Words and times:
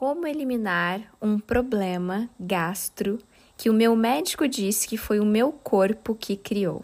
Como 0.00 0.26
eliminar 0.26 1.02
um 1.20 1.38
problema 1.38 2.26
gastro 2.40 3.18
que 3.54 3.68
o 3.68 3.74
meu 3.74 3.94
médico 3.94 4.48
disse 4.48 4.88
que 4.88 4.96
foi 4.96 5.20
o 5.20 5.26
meu 5.26 5.52
corpo 5.52 6.14
que 6.14 6.38
criou? 6.38 6.82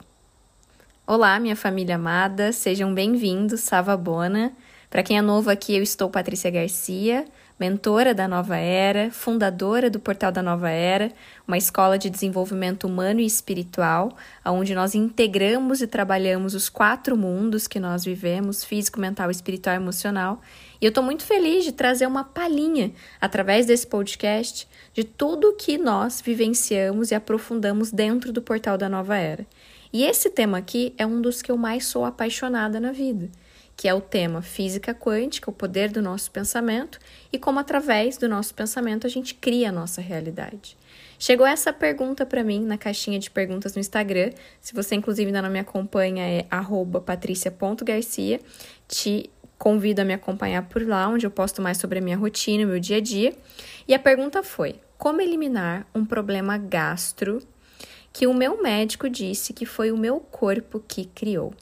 Olá, 1.07 1.41
minha 1.41 1.57
família 1.57 1.95
amada, 1.95 2.53
sejam 2.53 2.93
bem-vindos, 2.93 3.63
Savabona. 3.63 4.53
Para 4.91 5.03
quem 5.03 5.17
é 5.17 5.23
novo 5.23 5.49
aqui, 5.49 5.75
eu 5.75 5.83
estou 5.83 6.11
Patrícia 6.11 6.51
Garcia, 6.51 7.25
mentora 7.59 8.13
da 8.13 8.29
Nova 8.29 8.57
Era, 8.57 9.11
fundadora 9.11 9.89
do 9.89 9.99
Portal 9.99 10.31
da 10.31 10.43
Nova 10.43 10.69
Era, 10.69 11.11
uma 11.49 11.57
escola 11.57 11.99
de 11.99 12.11
desenvolvimento 12.11 12.85
humano 12.87 13.21
e 13.21 13.27
espiritual, 13.27 14.15
onde 14.45 14.75
nós 14.75 14.95
integramos 14.95 15.81
e 15.81 15.87
trabalhamos 15.87 16.55
os 16.55 16.69
quatro 16.69 17.17
mundos 17.17 17.67
que 17.67 17.81
nós 17.81 18.05
vivemos: 18.05 18.63
físico, 18.63 19.01
mental, 19.01 19.31
espiritual 19.31 19.75
e 19.75 19.79
emocional. 19.79 20.41
E 20.81 20.85
eu 20.85 20.91
estou 20.91 21.03
muito 21.03 21.25
feliz 21.25 21.65
de 21.65 21.73
trazer 21.73 22.07
uma 22.07 22.25
palhinha, 22.25 22.93
através 23.19 23.65
desse 23.65 23.87
podcast, 23.87 24.69
de 24.93 25.05
tudo 25.05 25.55
que 25.55 25.79
nós 25.79 26.21
vivenciamos 26.21 27.11
e 27.11 27.15
aprofundamos 27.15 27.91
dentro 27.91 28.31
do 28.33 28.43
Portal 28.43 28.77
da 28.77 28.89
Nova 28.89 29.17
Era. 29.17 29.47
E 29.91 30.05
esse 30.05 30.29
tema 30.29 30.59
aqui 30.59 30.93
é 30.99 31.07
um 31.07 31.23
dos 31.23 31.41
que 31.41 31.51
eu 31.51 31.57
mais 31.57 31.87
sou 31.87 32.05
apaixonada 32.05 32.79
na 32.79 32.93
vida 32.93 33.31
que 33.77 33.87
é 33.87 33.95
o 33.95 34.01
tema 34.01 34.41
física 34.41 34.95
quântica, 34.95 35.51
o 35.51 35.53
poder 35.53 35.91
do 35.91 36.01
nosso 36.01 36.31
pensamento 36.31 36.99
e 37.33 37.39
como 37.39 37.59
através 37.59 38.17
do 38.17 38.29
nosso 38.29 38.55
pensamento 38.55 39.07
a 39.07 39.11
gente 39.11 39.35
cria 39.35 39.69
a 39.69 39.73
nossa 39.73 40.01
realidade. 40.01 40.77
Chegou 41.19 41.47
essa 41.47 41.73
pergunta 41.73 42.25
para 42.25 42.43
mim 42.43 42.65
na 42.65 42.79
caixinha 42.79 43.19
de 43.19 43.31
perguntas 43.31 43.75
no 43.75 43.81
Instagram. 43.81 44.31
Se 44.61 44.75
você 44.75 44.95
inclusive 44.95 45.27
ainda 45.27 45.43
não 45.43 45.51
me 45.51 45.59
acompanha 45.59 46.25
é 46.25 46.47
@patricia.garcia. 47.05 48.41
Te 48.89 49.31
convido 49.59 50.03
a 50.03 50.05
me 50.05 50.15
acompanhar 50.15 50.69
por 50.69 50.87
lá, 50.87 51.09
onde 51.09 51.27
eu 51.27 51.31
posto 51.31 51.63
mais 51.63 51.79
sobre 51.79 51.99
a 51.99 52.03
minha 52.03 52.17
rotina, 52.17 52.67
meu 52.67 52.79
dia 52.79 52.99
a 52.99 53.01
dia. 53.01 53.35
E 53.89 53.95
a 53.95 53.99
pergunta 53.99 54.43
foi: 54.43 54.77
como 54.99 55.21
eliminar 55.21 55.87
um 55.95 56.05
problema 56.05 56.59
gastro 56.59 57.43
que 58.13 58.27
o 58.27 58.35
meu 58.35 58.63
médico 58.63 59.09
disse 59.09 59.53
que 59.53 59.67
foi 59.67 59.91
o 59.91 59.97
meu 59.97 60.21
corpo 60.21 60.83
que 60.87 61.07
criou? 61.07 61.55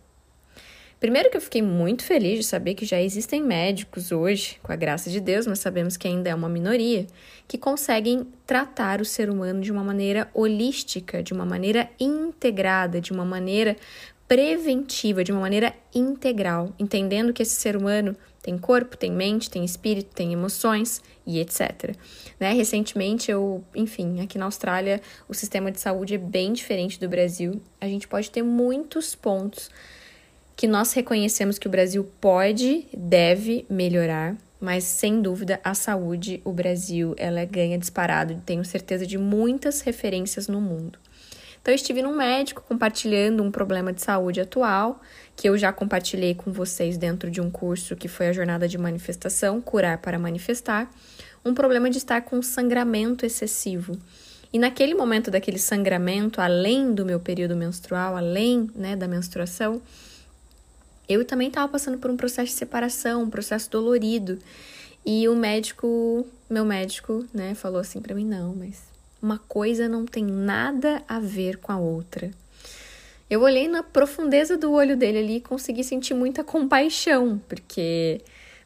Primeiro 1.04 1.28
que 1.28 1.36
eu 1.36 1.40
fiquei 1.42 1.60
muito 1.60 2.02
feliz 2.02 2.38
de 2.38 2.44
saber 2.44 2.72
que 2.72 2.86
já 2.86 2.98
existem 2.98 3.42
médicos 3.42 4.10
hoje, 4.10 4.58
com 4.62 4.72
a 4.72 4.74
graça 4.74 5.10
de 5.10 5.20
Deus, 5.20 5.46
mas 5.46 5.58
sabemos 5.58 5.98
que 5.98 6.08
ainda 6.08 6.30
é 6.30 6.34
uma 6.34 6.48
minoria, 6.48 7.06
que 7.46 7.58
conseguem 7.58 8.26
tratar 8.46 9.02
o 9.02 9.04
ser 9.04 9.28
humano 9.28 9.60
de 9.60 9.70
uma 9.70 9.84
maneira 9.84 10.30
holística, 10.32 11.22
de 11.22 11.34
uma 11.34 11.44
maneira 11.44 11.90
integrada, 12.00 13.02
de 13.02 13.12
uma 13.12 13.22
maneira 13.22 13.76
preventiva, 14.26 15.22
de 15.22 15.30
uma 15.30 15.42
maneira 15.42 15.74
integral, 15.94 16.72
entendendo 16.78 17.34
que 17.34 17.42
esse 17.42 17.54
ser 17.54 17.76
humano 17.76 18.16
tem 18.42 18.56
corpo, 18.56 18.96
tem 18.96 19.12
mente, 19.12 19.50
tem 19.50 19.62
espírito, 19.62 20.14
tem 20.14 20.32
emoções 20.32 21.02
e 21.26 21.38
etc. 21.38 21.94
Né? 22.40 22.54
Recentemente, 22.54 23.30
eu, 23.30 23.62
enfim, 23.74 24.22
aqui 24.22 24.38
na 24.38 24.46
Austrália, 24.46 25.02
o 25.28 25.34
sistema 25.34 25.70
de 25.70 25.80
saúde 25.80 26.14
é 26.14 26.18
bem 26.18 26.54
diferente 26.54 26.98
do 26.98 27.10
Brasil. 27.10 27.60
A 27.78 27.86
gente 27.86 28.08
pode 28.08 28.30
ter 28.30 28.42
muitos 28.42 29.14
pontos 29.14 29.70
que 30.56 30.66
nós 30.66 30.92
reconhecemos 30.92 31.58
que 31.58 31.66
o 31.66 31.70
Brasil 31.70 32.08
pode, 32.20 32.86
deve 32.96 33.66
melhorar, 33.68 34.36
mas 34.60 34.84
sem 34.84 35.20
dúvida 35.20 35.60
a 35.62 35.74
saúde, 35.74 36.40
o 36.44 36.52
Brasil, 36.52 37.14
ela 37.18 37.44
ganha 37.44 37.78
disparado, 37.78 38.40
tenho 38.46 38.64
certeza 38.64 39.06
de 39.06 39.18
muitas 39.18 39.80
referências 39.80 40.48
no 40.48 40.60
mundo. 40.60 40.98
Então, 41.60 41.72
eu 41.72 41.76
estive 41.76 42.02
num 42.02 42.14
médico 42.14 42.62
compartilhando 42.68 43.42
um 43.42 43.50
problema 43.50 43.90
de 43.92 44.02
saúde 44.02 44.40
atual, 44.40 45.00
que 45.34 45.48
eu 45.48 45.56
já 45.56 45.72
compartilhei 45.72 46.34
com 46.34 46.52
vocês 46.52 46.98
dentro 46.98 47.30
de 47.30 47.40
um 47.40 47.50
curso 47.50 47.96
que 47.96 48.06
foi 48.06 48.28
a 48.28 48.32
jornada 48.32 48.68
de 48.68 48.76
manifestação, 48.76 49.60
curar 49.62 49.98
para 49.98 50.18
manifestar, 50.18 50.90
um 51.44 51.54
problema 51.54 51.88
de 51.88 51.98
estar 51.98 52.20
com 52.20 52.40
sangramento 52.42 53.24
excessivo. 53.24 53.98
E 54.52 54.58
naquele 54.58 54.94
momento 54.94 55.30
daquele 55.30 55.58
sangramento, 55.58 56.40
além 56.40 56.94
do 56.94 57.04
meu 57.04 57.18
período 57.18 57.56
menstrual, 57.56 58.14
além 58.14 58.70
né, 58.74 58.94
da 58.94 59.08
menstruação, 59.08 59.82
eu 61.08 61.24
também 61.24 61.48
estava 61.48 61.70
passando 61.70 61.98
por 61.98 62.10
um 62.10 62.16
processo 62.16 62.52
de 62.52 62.58
separação, 62.58 63.22
um 63.22 63.30
processo 63.30 63.70
dolorido. 63.70 64.38
E 65.04 65.28
o 65.28 65.36
médico, 65.36 66.26
meu 66.48 66.64
médico, 66.64 67.26
né, 67.32 67.54
falou 67.54 67.80
assim 67.80 68.00
para 68.00 68.14
mim: 68.14 68.24
não, 68.24 68.54
mas 68.54 68.82
uma 69.20 69.38
coisa 69.38 69.88
não 69.88 70.04
tem 70.06 70.24
nada 70.24 71.02
a 71.08 71.18
ver 71.18 71.58
com 71.58 71.72
a 71.72 71.78
outra. 71.78 72.30
Eu 73.28 73.40
olhei 73.40 73.66
na 73.68 73.82
profundeza 73.82 74.56
do 74.56 74.70
olho 74.72 74.96
dele 74.96 75.18
ali 75.18 75.36
e 75.36 75.40
consegui 75.40 75.82
sentir 75.82 76.14
muita 76.14 76.44
compaixão, 76.44 77.40
porque 77.48 78.20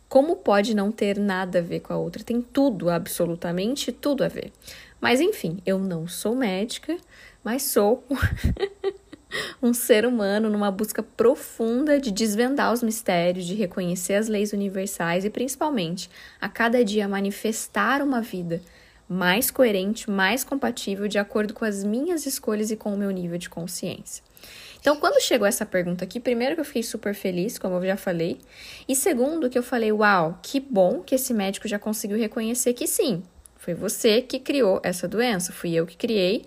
como 0.08 0.36
pode 0.36 0.74
não 0.74 0.90
ter 0.90 1.18
nada 1.18 1.60
a 1.60 1.62
ver 1.62 1.80
com 1.80 1.92
a 1.92 1.96
outra? 1.96 2.24
Tem 2.24 2.42
tudo, 2.42 2.90
absolutamente 2.90 3.92
tudo 3.92 4.24
a 4.24 4.28
ver. 4.28 4.52
Mas 5.00 5.20
enfim, 5.20 5.58
eu 5.64 5.78
não 5.78 6.08
sou 6.08 6.34
médica, 6.34 6.96
mas 7.44 7.62
sou 7.62 8.04
um 9.62 9.72
ser 9.72 10.06
humano 10.06 10.48
numa 10.48 10.70
busca 10.70 11.02
profunda 11.02 12.00
de 12.00 12.10
desvendar 12.10 12.72
os 12.72 12.82
mistérios, 12.82 13.46
de 13.46 13.54
reconhecer 13.54 14.14
as 14.14 14.28
leis 14.28 14.52
universais 14.52 15.24
e, 15.24 15.30
principalmente, 15.30 16.10
a 16.40 16.48
cada 16.48 16.84
dia 16.84 17.08
manifestar 17.08 18.02
uma 18.02 18.20
vida 18.20 18.60
mais 19.08 19.50
coerente, 19.50 20.10
mais 20.10 20.44
compatível, 20.44 21.08
de 21.08 21.18
acordo 21.18 21.54
com 21.54 21.64
as 21.64 21.82
minhas 21.82 22.26
escolhas 22.26 22.70
e 22.70 22.76
com 22.76 22.92
o 22.92 22.96
meu 22.96 23.10
nível 23.10 23.38
de 23.38 23.48
consciência. 23.48 24.22
Então, 24.80 24.96
quando 24.96 25.20
chegou 25.20 25.46
essa 25.46 25.66
pergunta 25.66 26.04
aqui, 26.04 26.20
primeiro 26.20 26.54
que 26.54 26.60
eu 26.60 26.64
fiquei 26.64 26.82
super 26.82 27.14
feliz, 27.14 27.58
como 27.58 27.76
eu 27.76 27.86
já 27.86 27.96
falei, 27.96 28.38
e 28.86 28.94
segundo 28.94 29.50
que 29.50 29.58
eu 29.58 29.62
falei, 29.62 29.90
uau, 29.90 30.38
que 30.42 30.60
bom 30.60 31.00
que 31.00 31.14
esse 31.14 31.34
médico 31.34 31.66
já 31.66 31.78
conseguiu 31.78 32.16
reconhecer 32.16 32.74
que 32.74 32.86
sim, 32.86 33.22
foi 33.56 33.74
você 33.74 34.22
que 34.22 34.38
criou 34.38 34.80
essa 34.84 35.08
doença, 35.08 35.52
fui 35.52 35.74
eu 35.74 35.84
que 35.84 35.96
criei, 35.96 36.44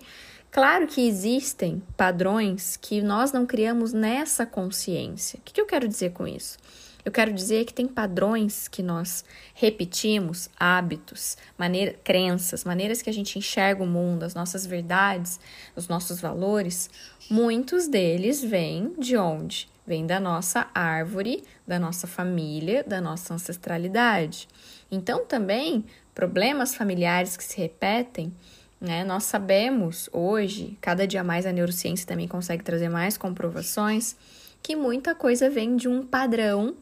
Claro 0.52 0.86
que 0.86 1.08
existem 1.08 1.82
padrões 1.96 2.76
que 2.76 3.00
nós 3.00 3.32
não 3.32 3.46
criamos 3.46 3.94
nessa 3.94 4.44
consciência. 4.44 5.38
O 5.38 5.42
que, 5.42 5.58
eu 5.58 5.64
quero 5.64 5.88
dizer 5.88 6.12
com 6.12 6.28
isso? 6.28 6.58
Eu 7.02 7.10
quero 7.10 7.32
dizer 7.32 7.64
que 7.64 7.72
tem 7.72 7.88
padrões 7.88 8.68
que 8.68 8.82
nós 8.82 9.24
repetimos, 9.54 10.50
hábitos, 10.60 11.38
maneira, 11.56 11.94
crenças, 12.04 12.64
maneiras 12.64 13.00
que 13.00 13.08
a 13.08 13.12
gente 13.14 13.38
enxerga 13.38 13.82
o 13.82 13.86
mundo, 13.86 14.24
as 14.24 14.34
nossas 14.34 14.66
verdades, 14.66 15.40
os 15.74 15.88
nossos 15.88 16.20
valores. 16.20 16.90
Muitos 17.30 17.88
deles 17.88 18.44
vêm 18.44 18.92
de 18.98 19.16
onde? 19.16 19.70
Vêm 19.86 20.06
da 20.06 20.20
nossa 20.20 20.68
árvore, 20.74 21.44
da 21.66 21.78
nossa 21.78 22.06
família, 22.06 22.84
da 22.86 23.00
nossa 23.00 23.32
ancestralidade. 23.32 24.46
Então, 24.90 25.24
também, 25.24 25.86
problemas 26.14 26.74
familiares 26.74 27.38
que 27.38 27.42
se 27.42 27.56
repetem 27.56 28.34
né? 28.82 29.04
Nós 29.04 29.22
sabemos 29.24 30.10
hoje, 30.12 30.76
cada 30.80 31.06
dia 31.06 31.22
mais 31.22 31.46
a 31.46 31.52
neurociência 31.52 32.04
também 32.04 32.26
consegue 32.26 32.64
trazer 32.64 32.88
mais 32.88 33.16
comprovações, 33.16 34.16
que 34.60 34.74
muita 34.74 35.14
coisa 35.14 35.48
vem 35.48 35.76
de 35.76 35.88
um 35.88 36.04
padrão 36.04 36.74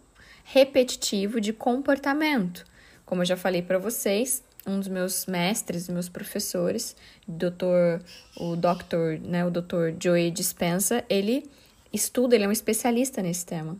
repetitivo 0.42 1.40
de 1.40 1.52
comportamento. 1.52 2.64
Como 3.04 3.20
eu 3.20 3.26
já 3.26 3.36
falei 3.36 3.60
para 3.60 3.78
vocês, 3.78 4.42
um 4.66 4.78
dos 4.78 4.88
meus 4.88 5.26
mestres, 5.26 5.88
meus 5.88 6.08
professores, 6.08 6.96
doutor, 7.28 8.02
o 8.36 8.56
Dr. 8.56 9.20
Né, 9.22 9.44
o 9.44 9.50
Dr. 9.50 9.94
Joey 10.02 10.30
Dispensa, 10.30 11.04
ele 11.08 11.50
estuda, 11.92 12.34
ele 12.34 12.44
é 12.44 12.48
um 12.48 12.52
especialista 12.52 13.20
nesse 13.20 13.44
tema. 13.44 13.76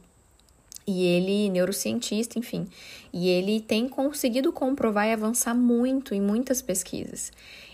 E 0.91 1.05
ele, 1.05 1.49
neurocientista, 1.49 2.37
enfim, 2.37 2.67
e 3.13 3.29
ele 3.29 3.61
tem 3.61 3.89
conseguido 3.89 4.53
comprovar 4.53 5.07
e 5.07 5.13
avançar 5.13 5.55
muito 5.55 6.17
em 6.17 6.21
muitas 6.21 6.61
pesquisas. 6.61 7.31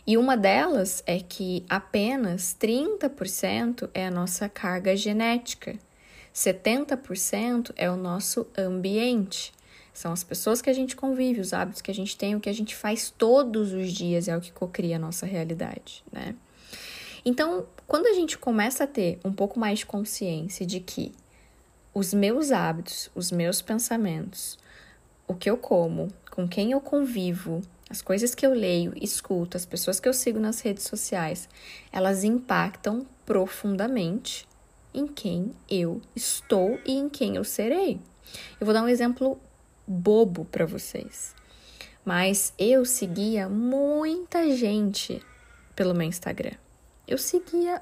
E 0.07 0.19
uma 0.19 0.37
delas 0.37 1.03
é 1.07 1.19
que 1.19 1.65
apenas 1.67 2.55
30% 2.61 3.89
é 3.95 4.07
a 4.07 4.11
nossa 4.11 4.51
carga 4.51 4.95
genética, 4.95 5.79
70% 6.35 7.73
é 7.75 7.91
o 7.91 7.97
nosso 7.97 8.47
ambiente. 8.57 9.51
São 9.95 10.13
as 10.13 10.23
pessoas 10.23 10.61
que 10.61 10.69
a 10.69 10.75
gente 10.75 10.95
convive, 10.95 11.41
os 11.41 11.55
hábitos 11.55 11.81
que 11.81 11.91
a 11.91 11.95
gente 11.95 12.19
tem, 12.19 12.35
o 12.35 12.41
que 12.41 12.51
a 12.51 12.55
gente 12.55 12.77
faz 12.77 13.09
todos 13.09 13.73
os 13.73 13.91
dias 13.95 14.29
é 14.29 14.37
o 14.37 14.43
que 14.43 14.53
cocria 14.53 14.97
a 14.97 14.99
nossa 14.99 15.25
realidade, 15.25 16.05
né? 16.13 16.35
Então, 17.25 17.67
quando 17.87 18.09
a 18.09 18.13
gente 18.13 18.37
começa 18.37 18.85
a 18.85 18.87
ter 18.87 19.19
um 19.25 19.33
pouco 19.33 19.59
mais 19.59 19.79
de 19.79 19.87
consciência 19.87 20.67
de 20.67 20.81
que 20.81 21.13
os 21.97 22.13
meus 22.13 22.53
hábitos, 22.53 23.11
os 23.15 23.33
meus 23.33 23.63
pensamentos, 23.63 24.59
o 25.27 25.35
que 25.35 25.49
eu 25.49 25.57
como, 25.57 26.13
com 26.31 26.47
quem 26.47 26.73
eu 26.73 26.79
convivo, 26.79 27.63
as 27.89 28.03
coisas 28.03 28.35
que 28.35 28.45
eu 28.45 28.53
leio, 28.53 28.93
escuto, 29.01 29.57
as 29.57 29.65
pessoas 29.65 29.99
que 29.99 30.07
eu 30.07 30.13
sigo 30.13 30.39
nas 30.39 30.61
redes 30.61 30.85
sociais, 30.85 31.49
elas 31.91 32.23
impactam 32.23 33.07
profundamente 33.25 34.47
em 34.93 35.07
quem 35.07 35.53
eu 35.71 36.03
estou 36.15 36.79
e 36.85 36.93
em 36.93 37.09
quem 37.09 37.37
eu 37.37 37.45
serei. 37.45 37.99
Eu 38.61 38.67
vou 38.67 38.75
dar 38.75 38.83
um 38.83 38.89
exemplo 38.89 39.41
bobo 39.87 40.45
para 40.45 40.67
vocês. 40.67 41.35
Mas 42.05 42.53
eu 42.59 42.85
seguia 42.85 43.49
muita 43.49 44.55
gente 44.55 45.23
pelo 45.75 45.95
meu 45.95 46.07
Instagram. 46.07 46.59
Eu 47.09 47.17
seguia, 47.17 47.81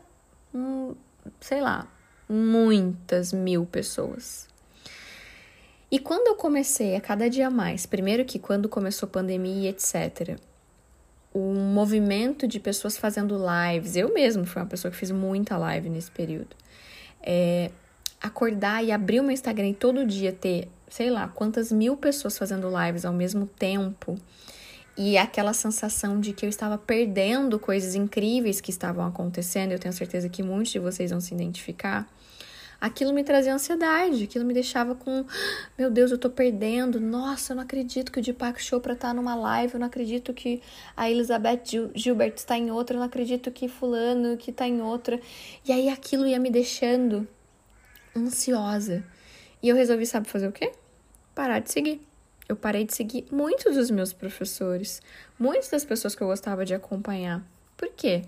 hum, 0.54 0.94
sei 1.40 1.60
lá, 1.60 1.88
muitas 2.34 3.32
mil 3.32 3.64
pessoas. 3.64 4.48
E 5.90 5.98
quando 5.98 6.26
eu 6.26 6.34
comecei 6.34 6.96
a 6.96 7.00
cada 7.00 7.30
dia 7.30 7.48
mais, 7.48 7.86
primeiro 7.86 8.24
que 8.24 8.38
quando 8.38 8.68
começou 8.68 9.06
a 9.06 9.10
pandemia, 9.10 9.70
etc., 9.70 10.36
um 11.34 11.54
movimento 11.72 12.46
de 12.46 12.58
pessoas 12.58 12.96
fazendo 12.96 13.36
lives, 13.36 13.96
eu 13.96 14.12
mesmo 14.12 14.44
fui 14.44 14.60
uma 14.60 14.68
pessoa 14.68 14.90
que 14.90 14.96
fiz 14.96 15.10
muita 15.10 15.56
live 15.56 15.88
nesse 15.88 16.10
período. 16.10 16.56
É, 17.22 17.70
acordar 18.20 18.84
e 18.84 18.90
abrir 18.90 19.20
o 19.20 19.22
meu 19.22 19.32
Instagram 19.32 19.68
e 19.68 19.74
todo 19.74 20.06
dia 20.06 20.32
ter, 20.32 20.68
sei 20.88 21.10
lá, 21.10 21.28
quantas 21.28 21.70
mil 21.70 21.96
pessoas 21.96 22.36
fazendo 22.36 22.68
lives 22.68 23.04
ao 23.04 23.12
mesmo 23.12 23.46
tempo 23.46 24.18
e 24.96 25.18
aquela 25.18 25.52
sensação 25.52 26.20
de 26.20 26.32
que 26.32 26.46
eu 26.46 26.48
estava 26.48 26.78
perdendo 26.78 27.58
coisas 27.58 27.94
incríveis 27.94 28.60
que 28.60 28.70
estavam 28.70 29.04
acontecendo, 29.04 29.72
eu 29.72 29.78
tenho 29.78 29.92
certeza 29.92 30.28
que 30.28 30.42
muitos 30.42 30.72
de 30.72 30.78
vocês 30.78 31.10
vão 31.10 31.20
se 31.20 31.34
identificar. 31.34 32.08
Aquilo 32.80 33.12
me 33.12 33.24
trazia 33.24 33.54
ansiedade, 33.54 34.24
aquilo 34.24 34.44
me 34.44 34.54
deixava 34.54 34.94
com, 34.94 35.24
meu 35.78 35.90
Deus, 35.90 36.10
eu 36.10 36.18
tô 36.18 36.28
perdendo. 36.30 37.00
Nossa, 37.00 37.52
eu 37.52 37.56
não 37.56 37.62
acredito 37.62 38.12
que 38.12 38.20
o 38.20 38.22
Deepak 38.22 38.62
Chopra 38.62 38.94
tá 38.94 39.12
numa 39.14 39.34
live, 39.34 39.74
eu 39.74 39.80
não 39.80 39.86
acredito 39.86 40.32
que 40.34 40.62
a 40.96 41.10
Elizabeth 41.10 41.62
Gilbert 41.94 42.34
está 42.36 42.56
em 42.58 42.70
outra, 42.70 42.96
eu 42.96 43.00
não 43.00 43.06
acredito 43.06 43.50
que 43.50 43.68
fulano 43.68 44.36
que 44.36 44.52
tá 44.52 44.66
em 44.66 44.80
outra. 44.82 45.20
E 45.66 45.72
aí 45.72 45.88
aquilo 45.88 46.26
ia 46.26 46.38
me 46.38 46.50
deixando 46.50 47.26
ansiosa. 48.16 49.04
E 49.62 49.68
eu 49.68 49.76
resolvi, 49.76 50.06
sabe 50.06 50.28
fazer 50.28 50.48
o 50.48 50.52
quê? 50.52 50.72
Parar 51.34 51.58
de 51.60 51.72
seguir 51.72 52.00
eu 52.48 52.56
parei 52.56 52.84
de 52.84 52.94
seguir 52.94 53.26
muitos 53.30 53.74
dos 53.74 53.90
meus 53.90 54.12
professores, 54.12 55.00
muitas 55.38 55.68
das 55.70 55.84
pessoas 55.84 56.14
que 56.14 56.22
eu 56.22 56.26
gostava 56.26 56.64
de 56.64 56.74
acompanhar. 56.74 57.42
Por 57.76 57.88
quê? 57.90 58.22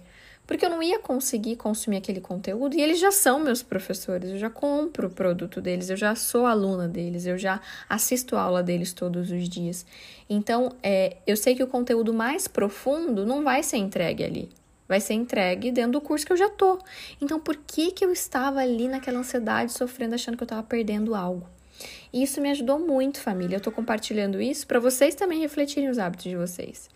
Porque 0.46 0.64
eu 0.64 0.70
não 0.70 0.82
ia 0.82 0.98
conseguir 0.98 1.56
consumir 1.56 1.96
aquele 1.96 2.20
conteúdo 2.20 2.76
e 2.76 2.80
eles 2.80 3.00
já 3.00 3.10
são 3.10 3.40
meus 3.40 3.62
professores, 3.62 4.30
eu 4.30 4.38
já 4.38 4.48
compro 4.48 5.08
o 5.08 5.10
produto 5.10 5.60
deles, 5.60 5.90
eu 5.90 5.96
já 5.96 6.14
sou 6.14 6.46
aluna 6.46 6.86
deles, 6.86 7.26
eu 7.26 7.36
já 7.36 7.60
assisto 7.88 8.36
a 8.36 8.42
aula 8.42 8.62
deles 8.62 8.92
todos 8.92 9.30
os 9.30 9.48
dias. 9.48 9.84
Então, 10.30 10.72
é, 10.82 11.16
eu 11.26 11.36
sei 11.36 11.54
que 11.54 11.62
o 11.62 11.66
conteúdo 11.66 12.14
mais 12.14 12.46
profundo 12.46 13.26
não 13.26 13.42
vai 13.42 13.62
ser 13.62 13.78
entregue 13.78 14.22
ali, 14.22 14.48
vai 14.86 15.00
ser 15.00 15.14
entregue 15.14 15.72
dentro 15.72 15.92
do 15.92 16.00
curso 16.00 16.24
que 16.24 16.32
eu 16.32 16.36
já 16.36 16.48
tô. 16.48 16.78
Então, 17.20 17.40
por 17.40 17.56
que, 17.56 17.90
que 17.90 18.04
eu 18.04 18.12
estava 18.12 18.60
ali 18.60 18.86
naquela 18.86 19.18
ansiedade, 19.18 19.72
sofrendo, 19.72 20.14
achando 20.14 20.36
que 20.36 20.42
eu 20.42 20.46
estava 20.46 20.62
perdendo 20.62 21.14
algo? 21.14 21.48
E 22.12 22.22
isso 22.22 22.40
me 22.40 22.50
ajudou 22.50 22.78
muito, 22.78 23.20
família. 23.20 23.56
Eu 23.56 23.60
tô 23.60 23.70
compartilhando 23.70 24.40
isso 24.40 24.66
para 24.66 24.80
vocês 24.80 25.14
também 25.14 25.40
refletirem 25.40 25.90
os 25.90 25.98
hábitos 25.98 26.24
de 26.24 26.36
vocês. 26.36 26.88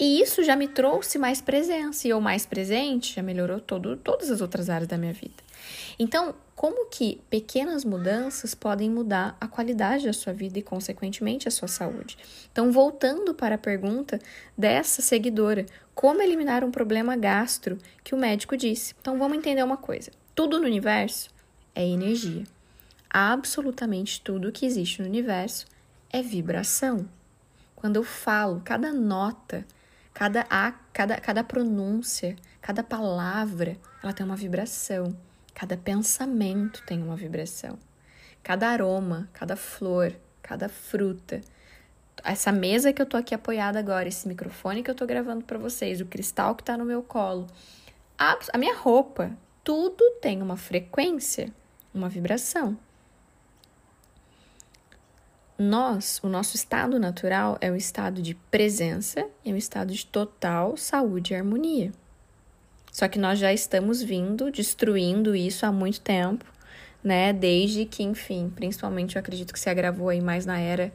E 0.00 0.22
isso 0.22 0.42
já 0.42 0.56
me 0.56 0.66
trouxe 0.66 1.18
mais 1.18 1.42
presença. 1.42 2.08
E 2.08 2.10
eu 2.10 2.20
mais 2.20 2.46
presente 2.46 3.14
já 3.14 3.22
melhorou 3.22 3.60
todo, 3.60 3.96
todas 3.98 4.30
as 4.30 4.40
outras 4.40 4.70
áreas 4.70 4.88
da 4.88 4.96
minha 4.96 5.12
vida. 5.12 5.42
Então, 5.98 6.34
como 6.56 6.86
que 6.86 7.20
pequenas 7.28 7.84
mudanças 7.84 8.54
podem 8.54 8.88
mudar 8.88 9.36
a 9.38 9.46
qualidade 9.46 10.06
da 10.06 10.12
sua 10.14 10.32
vida 10.32 10.58
e, 10.58 10.62
consequentemente, 10.62 11.46
a 11.46 11.50
sua 11.50 11.68
saúde? 11.68 12.16
Então, 12.50 12.72
voltando 12.72 13.34
para 13.34 13.56
a 13.56 13.58
pergunta 13.58 14.18
dessa 14.56 15.02
seguidora, 15.02 15.66
como 15.94 16.22
eliminar 16.22 16.64
um 16.64 16.70
problema 16.70 17.14
gastro 17.14 17.76
que 18.02 18.14
o 18.14 18.18
médico 18.18 18.56
disse? 18.56 18.94
Então, 18.98 19.18
vamos 19.18 19.36
entender 19.36 19.62
uma 19.62 19.76
coisa: 19.76 20.10
tudo 20.34 20.58
no 20.58 20.64
universo 20.64 21.28
é 21.74 21.86
energia 21.86 22.44
absolutamente 23.10 24.20
tudo 24.20 24.52
que 24.52 24.64
existe 24.64 25.02
no 25.02 25.08
universo 25.08 25.66
é 26.12 26.22
vibração. 26.22 27.08
Quando 27.74 27.96
eu 27.96 28.04
falo, 28.04 28.62
cada 28.64 28.92
nota, 28.92 29.66
cada 30.20 30.44
a, 30.50 30.72
cada, 30.92 31.18
cada 31.18 31.42
pronúncia, 31.42 32.36
cada 32.60 32.84
palavra, 32.84 33.78
ela 34.02 34.12
tem 34.12 34.26
uma 34.26 34.36
vibração. 34.36 35.16
Cada 35.54 35.78
pensamento 35.78 36.82
tem 36.84 37.02
uma 37.02 37.16
vibração. 37.16 37.78
Cada 38.42 38.68
aroma, 38.68 39.30
cada 39.32 39.56
flor, 39.56 40.14
cada 40.42 40.68
fruta, 40.68 41.40
essa 42.22 42.52
mesa 42.52 42.92
que 42.92 43.00
eu 43.00 43.06
tô 43.06 43.16
aqui 43.16 43.34
apoiada 43.34 43.78
agora, 43.78 44.08
esse 44.08 44.28
microfone 44.28 44.82
que 44.82 44.90
eu 44.90 44.94
tô 44.94 45.06
gravando 45.06 45.42
para 45.42 45.56
vocês, 45.56 46.02
o 46.02 46.04
cristal 46.04 46.54
que 46.54 46.64
tá 46.64 46.76
no 46.76 46.84
meu 46.84 47.02
colo, 47.02 47.46
a, 48.18 48.38
a 48.52 48.58
minha 48.58 48.76
roupa, 48.76 49.34
tudo 49.64 50.04
tem 50.20 50.42
uma 50.42 50.58
frequência, 50.58 51.50
uma 51.94 52.10
vibração. 52.10 52.76
Nós, 55.62 56.18
o 56.22 56.28
nosso 56.30 56.56
estado 56.56 56.98
natural 56.98 57.58
é 57.60 57.70
um 57.70 57.76
estado 57.76 58.22
de 58.22 58.34
presença 58.34 59.26
e 59.44 59.52
um 59.52 59.58
estado 59.58 59.92
de 59.92 60.06
total 60.06 60.74
saúde 60.74 61.34
e 61.34 61.36
harmonia. 61.36 61.92
Só 62.90 63.06
que 63.06 63.18
nós 63.18 63.38
já 63.38 63.52
estamos 63.52 64.02
vindo 64.02 64.50
destruindo 64.50 65.36
isso 65.36 65.66
há 65.66 65.70
muito 65.70 66.00
tempo, 66.00 66.46
né? 67.04 67.34
Desde 67.34 67.84
que, 67.84 68.02
enfim, 68.02 68.50
principalmente 68.56 69.16
eu 69.16 69.20
acredito 69.20 69.52
que 69.52 69.60
se 69.60 69.68
agravou 69.68 70.08
aí 70.08 70.22
mais 70.22 70.46
na 70.46 70.58
era 70.58 70.90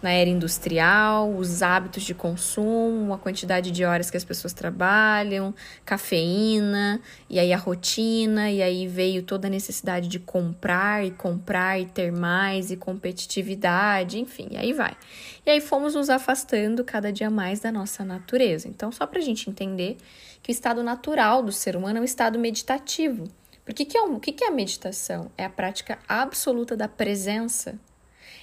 na 0.00 0.10
era 0.10 0.30
industrial, 0.30 1.30
os 1.34 1.62
hábitos 1.62 2.04
de 2.04 2.14
consumo, 2.14 3.12
a 3.12 3.18
quantidade 3.18 3.70
de 3.70 3.84
horas 3.84 4.10
que 4.10 4.16
as 4.16 4.24
pessoas 4.24 4.52
trabalham, 4.52 5.54
cafeína, 5.84 7.00
e 7.28 7.38
aí 7.38 7.52
a 7.52 7.56
rotina, 7.56 8.50
e 8.50 8.62
aí 8.62 8.86
veio 8.86 9.22
toda 9.22 9.48
a 9.48 9.50
necessidade 9.50 10.08
de 10.08 10.18
comprar 10.18 11.04
e 11.04 11.10
comprar 11.10 11.80
e 11.80 11.86
ter 11.86 12.12
mais 12.12 12.70
e 12.70 12.76
competitividade, 12.76 14.18
enfim, 14.18 14.48
e 14.52 14.56
aí 14.56 14.72
vai. 14.72 14.96
E 15.44 15.50
aí 15.50 15.60
fomos 15.60 15.94
nos 15.94 16.10
afastando 16.10 16.84
cada 16.84 17.12
dia 17.12 17.30
mais 17.30 17.60
da 17.60 17.72
nossa 17.72 18.04
natureza. 18.04 18.68
Então, 18.68 18.92
só 18.92 19.06
para 19.06 19.18
a 19.18 19.22
gente 19.22 19.50
entender 19.50 19.96
que 20.42 20.50
o 20.50 20.52
estado 20.52 20.82
natural 20.82 21.42
do 21.42 21.52
ser 21.52 21.74
humano 21.74 21.98
é 21.98 22.00
um 22.00 22.04
estado 22.04 22.38
meditativo. 22.38 23.24
Porque 23.64 23.84
que 23.84 23.98
é, 23.98 24.02
o 24.02 24.18
que 24.18 24.42
é 24.42 24.48
a 24.48 24.50
meditação? 24.50 25.30
É 25.36 25.44
a 25.44 25.50
prática 25.50 25.98
absoluta 26.08 26.74
da 26.74 26.88
presença 26.88 27.78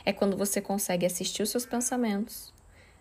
é 0.06 0.14
quando 0.14 0.38
você 0.38 0.62
consegue 0.62 1.06
assistir 1.06 1.42
os 1.42 1.50
seus 1.50 1.66
pensamentos, 1.66 2.54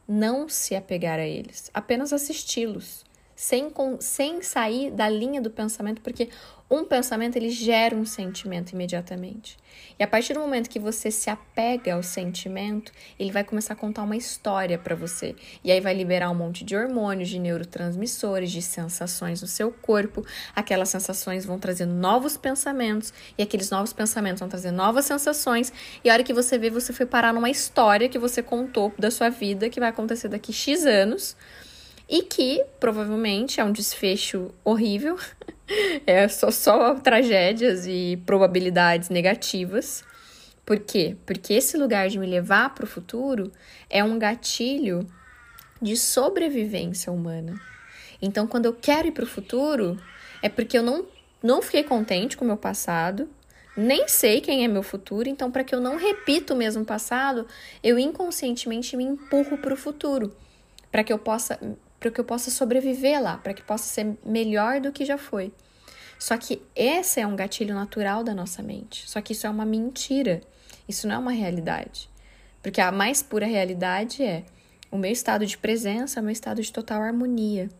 não 0.07 0.49
se 0.49 0.75
apegar 0.75 1.19
a 1.19 1.27
eles, 1.27 1.71
apenas 1.75 2.13
assisti-los, 2.13 3.05
sem, 3.35 3.73
sem 4.01 4.43
sair 4.43 4.91
da 4.91 5.09
linha 5.09 5.41
do 5.41 5.51
pensamento, 5.51 6.01
porque 6.01 6.29
um 6.71 6.85
pensamento 6.85 7.37
ele 7.37 7.51
gera 7.51 7.95
um 7.95 8.07
sentimento 8.07 8.73
imediatamente. 8.73 9.57
E 9.99 10.03
a 10.03 10.09
partir 10.09 10.35
do 10.35 10.41
momento 10.41 10.71
que 10.71 10.79
você 10.79 11.11
se 11.11 11.29
apega 11.29 11.95
ao 11.95 12.03
sentimento, 12.03 12.91
ele 13.19 13.31
vai 13.31 13.45
começar 13.45 13.75
a 13.75 13.77
contar 13.77 14.03
uma 14.03 14.17
história 14.17 14.79
para 14.79 14.95
você. 14.95 15.37
E 15.63 15.71
aí 15.71 15.81
vai 15.81 15.93
liberar 15.95 16.31
um 16.31 16.35
monte 16.35 16.65
de 16.65 16.75
hormônios, 16.75 17.29
de 17.29 17.39
neurotransmissores, 17.39 18.51
de 18.51 18.63
sensações 18.63 19.43
no 19.43 19.49
seu 19.49 19.71
corpo. 19.71 20.25
Aquelas 20.57 20.89
sensações 20.89 21.45
vão 21.45 21.59
trazer 21.59 21.87
novos 21.87 22.37
pensamentos, 22.37 23.13
e 23.37 23.43
aqueles 23.43 23.71
novos 23.71 23.93
pensamentos 23.93 24.41
vão 24.41 24.49
trazer 24.49 24.71
novas 24.71 25.05
sensações. 25.05 25.73
E 26.03 26.09
a 26.09 26.15
hora 26.15 26.25
que 26.25 26.33
você 26.33 26.59
vê, 26.59 26.71
você 26.71 26.93
foi 26.93 27.07
parar 27.07 27.33
numa 27.33 27.51
história 27.51 28.09
que 28.09 28.19
você 28.19 28.43
contou 28.43 28.93
da 28.99 29.11
sua 29.11 29.29
vida 29.29 29.69
que 29.69 29.79
vai 29.79 29.91
acontecer 29.91 30.29
daqui 30.29 30.53
X 30.53 30.87
anos 30.87 31.37
e 32.09 32.23
que 32.23 32.65
provavelmente 32.79 33.61
é 33.61 33.65
um 33.65 33.73
desfecho 33.73 34.51
horrível, 34.65 35.19
é 36.07 36.29
só, 36.29 36.51
só 36.51 36.95
tragédias 36.95 37.87
e 37.87 38.21
probabilidades 38.27 39.09
negativas. 39.09 40.05
Por 40.65 40.79
quê? 40.79 41.17
Porque 41.27 41.55
esse 41.55 41.77
lugar 41.77 42.09
de 42.09 42.19
me 42.19 42.27
levar 42.27 42.75
para 42.75 42.85
o 42.85 42.89
futuro 42.89 43.53
é 43.91 44.03
um 44.03 44.19
gatilho 44.19 45.07
de 45.81 45.97
sobrevivência 45.97 47.13
humana. 47.13 47.61
Então, 48.21 48.47
quando 48.47 48.67
eu 48.67 48.73
quero 48.73 49.09
ir 49.09 49.13
para 49.13 49.25
o 49.25 49.27
futuro, 49.27 50.01
é 50.43 50.49
porque 50.49 50.79
eu 50.79 50.83
não, 50.83 51.07
não 51.43 51.61
fiquei 51.61 51.85
contente 51.85 52.37
com 52.37 52.45
o 52.45 52.49
meu 52.49 52.57
passado, 52.57 53.29
nem 53.77 54.09
sei 54.09 54.41
quem 54.41 54.65
é 54.65 54.69
meu 54.69 54.83
futuro, 54.83 55.29
então, 55.29 55.51
para 55.51 55.65
que 55.65 55.75
eu 55.75 55.81
não 55.81 55.97
repita 55.97 56.55
o 56.55 56.57
mesmo 56.57 56.85
passado, 56.85 57.47
eu 57.83 57.99
inconscientemente 57.99 58.97
me 58.97 59.05
empurro 59.05 59.59
para 59.59 59.75
o 59.75 59.77
futuro, 59.77 60.35
para 60.91 61.05
que 61.05 61.13
eu 61.13 61.19
possa 61.19 61.59
para 62.05 62.11
que 62.11 62.21
eu 62.21 62.25
possa 62.25 62.51
sobreviver 62.51 63.19
lá, 63.23 63.39
para 63.39 63.55
que 63.55 63.63
possa 63.63 63.85
ser 63.85 64.15
melhor 64.27 64.79
do 64.79 64.93
que 64.93 65.07
já 65.07 65.17
foi. 65.17 65.51
Só 66.19 66.37
que 66.37 66.61
esse 66.77 67.19
é 67.19 67.27
um 67.27 67.35
gatilho 67.35 67.75
natural 67.75 68.23
da 68.23 68.35
nossa 68.35 68.63
mente. 68.63 69.09
Só 69.09 69.23
que 69.23 69.33
isso 69.33 69.47
é 69.47 69.51
uma 69.51 69.65
mentira. 69.65 70.43
Isso 70.87 71.09
não 71.09 71.15
é 71.15 71.19
uma 71.19 71.33
realidade. 71.33 72.11
Porque 72.63 72.79
a 72.79 72.93
mais 72.93 73.23
pura 73.23 73.47
realidade 73.47 74.23
é 74.23 74.45
o 74.91 74.99
meu 74.99 75.11
estado 75.11 75.47
de 75.47 75.57
presença, 75.57 76.21
o 76.21 76.23
meu 76.23 76.33
estado 76.33 76.61
de 76.61 76.71
total 76.71 77.01
harmonia. 77.01 77.71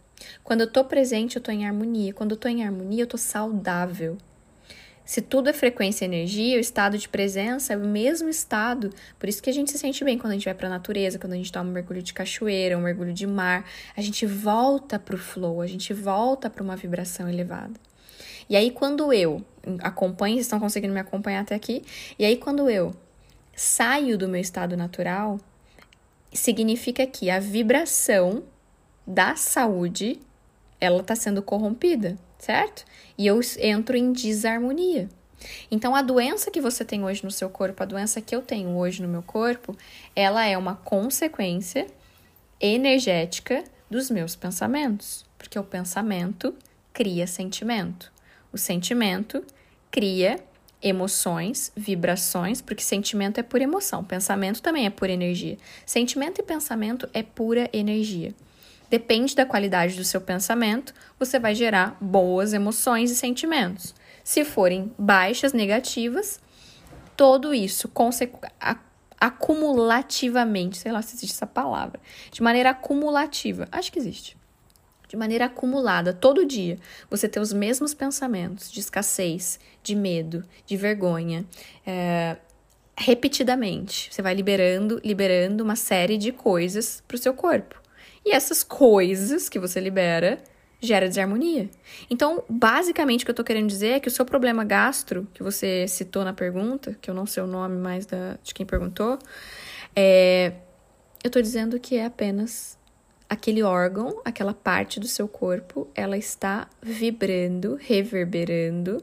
Quando 0.43 0.63
eu 0.63 0.73
tô 0.73 0.87
presente, 0.87 1.37
eu 1.37 1.43
tô 1.43 1.53
em 1.53 1.67
harmonia. 1.67 2.15
Quando 2.15 2.31
eu 2.31 2.39
tô 2.39 2.49
em 2.49 2.65
harmonia, 2.65 3.03
eu 3.03 3.07
tô 3.07 3.19
saudável. 3.19 4.17
Se 5.05 5.21
tudo 5.21 5.51
é 5.51 5.53
frequência 5.53 6.05
e 6.05 6.09
energia, 6.09 6.57
o 6.57 6.61
estado 6.61 6.97
de 6.97 7.09
presença 7.09 7.75
é 7.75 7.77
o 7.77 7.81
mesmo 7.81 8.29
estado. 8.29 8.91
Por 9.19 9.29
isso 9.29 9.43
que 9.43 9.51
a 9.51 9.53
gente 9.53 9.71
se 9.71 9.79
sente 9.79 10.03
bem 10.03 10.17
quando 10.17 10.31
a 10.31 10.35
gente 10.35 10.47
vai 10.47 10.55
para 10.55 10.67
a 10.67 10.71
natureza, 10.71 11.19
quando 11.19 11.35
a 11.35 11.37
gente 11.37 11.53
toma 11.53 11.69
um 11.69 11.73
mergulho 11.73 12.03
de 12.03 12.15
cachoeira, 12.15 12.79
um 12.79 12.81
mergulho 12.81 13.13
de 13.13 13.27
mar. 13.27 13.67
A 13.95 14.01
gente 14.01 14.25
volta 14.25 14.99
para 14.99 15.15
o 15.15 15.19
flow, 15.19 15.61
a 15.61 15.67
gente 15.67 15.93
volta 15.93 16.49
para 16.49 16.63
uma 16.63 16.75
vibração 16.75 17.29
elevada. 17.29 17.75
E 18.49 18.57
aí, 18.57 18.71
quando 18.71 19.13
eu 19.13 19.45
acompanho, 19.81 20.37
vocês 20.37 20.47
estão 20.47 20.59
conseguindo 20.59 20.95
me 20.95 21.01
acompanhar 21.01 21.41
até 21.41 21.55
aqui, 21.55 21.83
e 22.19 22.25
aí, 22.25 22.37
quando 22.37 22.69
eu 22.71 22.95
saio 23.55 24.17
do 24.17 24.29
meu 24.29 24.41
estado 24.41 24.77
natural, 24.77 25.39
significa 26.33 27.07
que 27.07 27.31
a 27.31 27.39
vibração 27.39 28.43
da 29.07 29.37
saúde 29.37 30.19
ela 30.81 31.01
está 31.01 31.15
sendo 31.15 31.43
corrompida 31.43 32.17
certo? 32.45 32.85
E 33.17 33.27
eu 33.27 33.41
entro 33.59 33.97
em 33.97 34.13
desarmonia. 34.13 35.09
Então, 35.71 35.95
a 35.95 36.03
doença 36.03 36.51
que 36.51 36.61
você 36.61 36.85
tem 36.85 37.05
hoje 37.05 37.25
no 37.25 37.31
seu 37.31 37.51
corpo, 37.51 37.83
a 37.83 37.87
doença 37.87 38.21
que 38.21 38.35
eu 38.35 38.43
tenho 38.43 38.77
hoje 38.77 39.03
no 39.03 39.09
meu 39.09 39.23
corpo, 39.23 39.77
ela 40.15 40.45
é 40.45 40.57
uma 40.57 40.77
consequência 40.77 41.87
energética 42.61 43.65
dos 43.91 44.11
meus 44.11 44.35
pensamentos, 44.37 45.25
porque 45.37 45.59
o 45.59 45.65
pensamento 45.65 46.55
cria 46.93 47.27
sentimento, 47.27 48.11
o 48.53 48.57
sentimento 48.57 49.45
cria 49.91 50.43
emoções, 50.81 51.73
vibrações, 51.75 52.61
porque 52.61 52.83
sentimento 52.83 53.39
é 53.39 53.43
pura 53.43 53.65
emoção, 53.65 54.05
pensamento 54.05 54.61
também 54.61 54.87
é 54.87 54.91
pura 54.91 55.13
energia. 55.13 55.57
Sentimento 55.87 56.41
e 56.41 56.45
pensamento 56.45 57.09
é 57.15 57.23
pura 57.23 57.71
energia. 57.73 58.35
Depende 58.95 59.35
da 59.35 59.45
qualidade 59.45 59.97
do 59.97 60.05
seu 60.05 60.21
pensamento, 60.21 60.95
você 61.19 61.37
vai 61.37 61.53
gerar 61.53 61.97
boas 62.01 62.53
emoções 62.53 63.11
e 63.11 63.17
sentimentos. 63.17 63.93
Se 64.23 64.45
forem 64.45 64.95
baixas, 64.97 65.53
negativas, 65.53 66.39
todo 67.17 67.53
isso 67.53 67.91
acumulativamente, 69.21 70.79
sei 70.79 70.93
lá 70.93 71.03
se 71.03 71.17
existe 71.17 71.35
essa 71.35 71.45
palavra, 71.45 71.99
de 72.31 72.41
maneira 72.41 72.71
acumulativa, 72.71 73.67
acho 73.73 73.91
que 73.91 73.99
existe. 73.99 74.37
De 75.09 75.17
maneira 75.17 75.47
acumulada, 75.47 76.13
todo 76.13 76.47
dia, 76.47 76.79
você 77.11 77.29
ter 77.29 77.41
os 77.41 77.53
mesmos 77.53 77.95
pensamentos 77.95 78.71
de 78.71 78.79
escassez, 78.79 79.59
de 79.83 79.97
medo, 79.97 80.45
de 80.65 80.77
vergonha, 80.77 81.45
é, 81.85 82.37
repetidamente. 82.97 84.09
Você 84.13 84.23
vai 84.23 84.35
liberando, 84.35 85.01
liberando 85.05 85.65
uma 85.65 85.75
série 85.75 86.17
de 86.17 86.31
coisas 86.31 87.03
para 87.09 87.17
o 87.17 87.19
seu 87.19 87.35
corpo. 87.35 87.83
E 88.25 88.33
essas 88.33 88.63
coisas 88.63 89.49
que 89.49 89.59
você 89.59 89.81
libera 89.81 90.43
gera 90.81 91.09
desarmonia. 91.09 91.69
Então, 92.11 92.45
basicamente, 92.49 93.23
o 93.23 93.25
que 93.25 93.31
eu 93.31 93.35
tô 93.35 93.45
querendo 93.45 93.69
dizer 93.69 93.89
é 93.89 94.01
que 94.01 94.09
o 94.09 94.11
seu 94.11 94.25
problema 94.25 94.65
gastro, 94.65 95.27
que 95.33 95.43
você 95.43 95.89
citou 95.89 96.25
na 96.25 96.33
pergunta, 96.33 96.97
que 97.01 97.11
eu 97.11 97.15
não 97.15 97.27
sei 97.27 97.43
o 97.43 97.47
nome 97.47 97.77
mais 97.77 98.07
da, 98.07 98.39
de 98.43 98.53
quem 98.53 98.67
perguntou, 98.67 99.19
é, 99.97 100.53
eu 101.23 101.31
tô 101.31 101.41
dizendo 101.41 101.81
que 101.81 101.97
é 101.97 102.05
apenas 102.05 102.79
aquele 103.29 103.63
órgão, 103.63 104.21
aquela 104.25 104.53
parte 104.53 105.01
do 105.01 105.07
seu 105.07 105.27
corpo, 105.27 105.89
ela 105.95 106.17
está 106.19 106.69
vibrando, 106.83 107.77
reverberando 107.81 109.03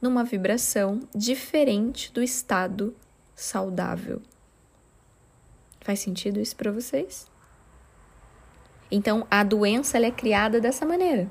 numa 0.00 0.24
vibração 0.24 1.00
diferente 1.14 2.12
do 2.12 2.22
estado 2.22 2.94
saudável. 3.34 4.20
Faz 5.80 6.00
sentido 6.00 6.40
isso 6.40 6.54
para 6.54 6.70
vocês? 6.70 7.31
Então, 8.94 9.26
a 9.30 9.42
doença 9.42 9.96
é 9.96 10.10
criada 10.10 10.60
dessa 10.60 10.84
maneira. 10.84 11.26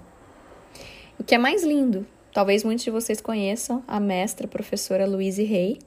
O 1.19 1.23
que 1.23 1.35
é 1.35 1.37
mais 1.37 1.63
lindo, 1.63 2.07
talvez 2.33 2.63
muitos 2.63 2.83
de 2.83 2.89
vocês 2.89 3.21
conheçam 3.21 3.83
a 3.87 3.99
mestra 3.99 4.47
professora 4.47 5.05
Louise 5.05 5.43
Hay. 5.43 5.77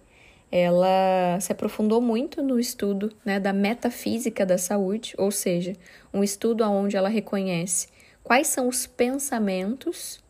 Ela 0.52 1.37
se 1.40 1.50
aprofundou 1.50 2.00
muito 2.00 2.40
no 2.40 2.61
estudo 2.61 3.12
né, 3.25 3.40
da 3.40 3.52
metafísica 3.52 4.47
da 4.47 4.57
saúde, 4.57 5.14
ou 5.19 5.33
seja, 5.33 5.73
um 6.12 6.23
estudo 6.23 6.62
onde 6.62 6.97
ela 6.97 7.09
reconhece 7.09 7.88
quais 8.23 8.47
são 8.47 8.69
os 8.69 8.87
pensamentos 8.87 10.23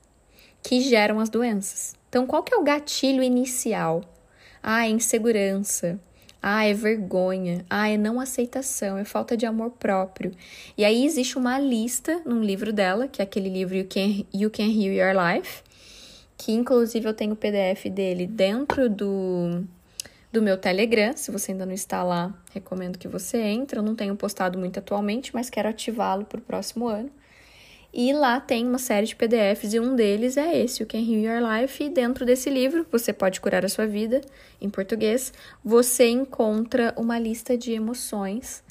que 0.63 0.81
geram 0.81 1.21
as 1.21 1.29
doenças. 1.29 1.95
Então, 2.09 2.27
qual 2.27 2.43
que 2.43 2.55
é 2.55 2.57
o 2.57 2.65
gatilho 2.65 3.23
inicial? 3.23 4.03
Ah, 4.63 4.87
é 4.87 4.91
insegurança, 4.91 6.01
ah, 6.47 6.67
é 6.67 6.75
vergonha. 6.75 7.65
Ah, 7.71 7.89
é 7.89 7.97
não 7.97 8.21
aceitação, 8.21 8.99
é 8.99 9.05
falta 9.05 9.35
de 9.35 9.47
amor 9.47 9.71
próprio. 9.71 10.31
E 10.77 10.85
aí 10.85 11.07
existe 11.07 11.39
uma 11.39 11.59
lista 11.59 12.21
num 12.27 12.43
livro 12.43 12.71
dela, 12.71 13.09
que 13.09 13.23
é 13.23 13.25
aquele 13.25 13.49
livro 13.49 13.75
You 13.75 13.87
Can, 13.89 14.27
you 14.31 14.51
Can 14.51 14.65
Heal 14.65 14.93
Your 14.93 15.15
Life, 15.17 15.63
que 16.37 16.53
inclusive 16.53 17.09
eu 17.09 17.15
tenho 17.15 17.33
o 17.33 17.37
PDF 17.37 17.87
dele 17.91 18.27
dentro 18.27 18.91
do, 18.91 19.65
do 20.31 20.43
meu 20.43 20.59
Telegram. 20.59 21.17
Se 21.17 21.31
você 21.31 21.53
ainda 21.53 21.65
não 21.65 21.73
está 21.73 22.03
lá, 22.03 22.39
recomendo 22.53 22.99
que 22.99 23.09
você 23.09 23.39
entre. 23.39 23.79
Eu 23.79 23.83
não 23.83 23.95
tenho 23.95 24.15
postado 24.15 24.59
muito 24.59 24.79
atualmente, 24.79 25.31
mas 25.33 25.49
quero 25.49 25.71
ativá-lo 25.71 26.27
para 26.27 26.41
o 26.41 26.43
próximo 26.43 26.87
ano. 26.87 27.11
E 27.97 28.13
lá 28.13 28.41
tem 28.41 28.67
uma 28.67 28.79
série 28.79 29.07
de 29.07 29.15
PDFs 29.15 29.73
e 29.73 29.79
um 29.79 29.95
deles 29.95 30.37
é 30.37 30.59
esse, 30.59 30.83
o 30.83 30.87
Can 30.87 30.99
Heal 30.99 31.39
Your 31.39 31.49
Life. 31.49 31.85
E 31.85 31.89
dentro 31.89 32.27
desse 32.27 32.51
livro, 32.51 32.85
Você 32.91 33.13
Pode 33.13 33.41
Curar 33.41 33.65
a 33.65 33.69
Sua 33.69 33.87
Vida, 33.87 34.21
em 34.61 34.69
português, 34.69 35.33
você 35.65 36.09
encontra 36.09 36.93
uma 36.97 37.21
lista 37.21 37.57
de 37.57 37.71
emoções, 37.71 38.65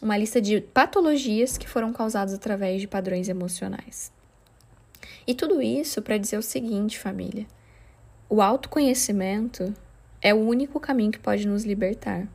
uma 0.00 0.16
lista 0.16 0.40
de 0.40 0.60
patologias 0.60 1.58
que 1.58 1.68
foram 1.68 1.92
causadas 1.92 2.32
através 2.32 2.80
de 2.80 2.86
padrões 2.86 3.28
emocionais. 3.28 4.12
E 5.26 5.34
tudo 5.34 5.60
isso 5.60 6.00
para 6.00 6.16
dizer 6.16 6.38
o 6.38 6.42
seguinte, 6.42 7.00
família: 7.00 7.48
o 8.30 8.40
autoconhecimento 8.40 9.74
é 10.22 10.32
o 10.32 10.38
único 10.38 10.78
caminho 10.78 11.10
que 11.10 11.18
pode 11.18 11.48
nos 11.48 11.64
libertar. 11.64 12.28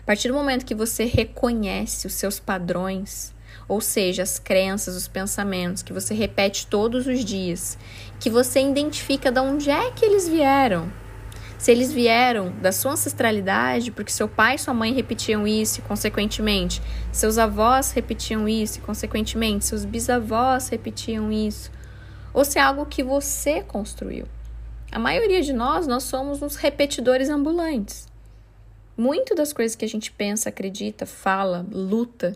A 0.00 0.02
partir 0.04 0.26
do 0.26 0.34
momento 0.34 0.66
que 0.66 0.74
você 0.74 1.04
reconhece 1.04 2.08
os 2.08 2.14
seus 2.14 2.40
padrões, 2.40 3.32
ou 3.68 3.80
seja, 3.80 4.22
as 4.22 4.38
crenças, 4.38 4.96
os 4.96 5.08
pensamentos 5.08 5.82
que 5.82 5.92
você 5.92 6.14
repete 6.14 6.66
todos 6.66 7.06
os 7.06 7.24
dias, 7.24 7.78
que 8.18 8.28
você 8.28 8.60
identifica 8.60 9.30
de 9.30 9.40
onde 9.40 9.70
é 9.70 9.90
que 9.92 10.04
eles 10.04 10.28
vieram. 10.28 10.90
Se 11.60 11.70
eles 11.70 11.92
vieram 11.92 12.52
da 12.62 12.72
sua 12.72 12.92
ancestralidade, 12.92 13.90
porque 13.90 14.10
seu 14.10 14.26
pai 14.26 14.54
e 14.54 14.58
sua 14.58 14.72
mãe 14.72 14.94
repetiam 14.94 15.46
isso, 15.46 15.80
e, 15.80 15.82
consequentemente, 15.82 16.80
seus 17.12 17.36
avós 17.36 17.92
repetiam 17.92 18.48
isso, 18.48 18.78
e, 18.78 18.80
consequentemente, 18.80 19.66
seus 19.66 19.84
bisavós 19.84 20.68
repetiam 20.68 21.30
isso, 21.30 21.70
ou 22.32 22.46
se 22.46 22.58
é 22.58 22.62
algo 22.62 22.86
que 22.86 23.02
você 23.02 23.62
construiu. 23.62 24.26
A 24.90 24.98
maioria 24.98 25.42
de 25.42 25.52
nós, 25.52 25.86
nós 25.86 26.04
somos 26.04 26.40
uns 26.40 26.56
repetidores 26.56 27.28
ambulantes. 27.28 28.08
Muito 28.96 29.34
das 29.34 29.52
coisas 29.52 29.76
que 29.76 29.84
a 29.84 29.88
gente 29.88 30.10
pensa, 30.10 30.48
acredita, 30.48 31.04
fala, 31.04 31.64
luta, 31.70 32.34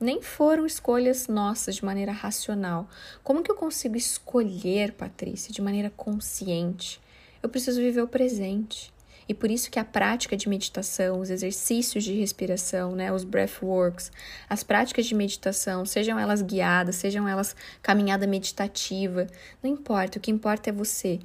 nem 0.00 0.22
foram 0.22 0.64
escolhas 0.64 1.26
nossas 1.26 1.76
de 1.76 1.84
maneira 1.84 2.12
racional. 2.12 2.88
Como 3.22 3.42
que 3.42 3.50
eu 3.50 3.56
consigo 3.56 3.96
escolher, 3.96 4.92
Patrícia, 4.92 5.52
de 5.52 5.60
maneira 5.60 5.90
consciente? 5.90 7.00
Eu 7.42 7.48
preciso 7.48 7.80
viver 7.80 8.02
o 8.02 8.08
presente. 8.08 8.92
E 9.28 9.34
por 9.34 9.50
isso 9.50 9.70
que 9.70 9.78
a 9.78 9.84
prática 9.84 10.36
de 10.36 10.48
meditação, 10.48 11.20
os 11.20 11.28
exercícios 11.28 12.02
de 12.02 12.14
respiração, 12.14 12.96
né, 12.96 13.12
os 13.12 13.24
breathworks, 13.24 14.10
as 14.48 14.62
práticas 14.62 15.04
de 15.04 15.14
meditação, 15.14 15.84
sejam 15.84 16.18
elas 16.18 16.40
guiadas, 16.40 16.96
sejam 16.96 17.28
elas 17.28 17.54
caminhada 17.82 18.26
meditativa, 18.26 19.26
não 19.62 19.70
importa, 19.70 20.18
o 20.18 20.20
que 20.20 20.30
importa 20.30 20.70
é 20.70 20.72
você 20.72 21.18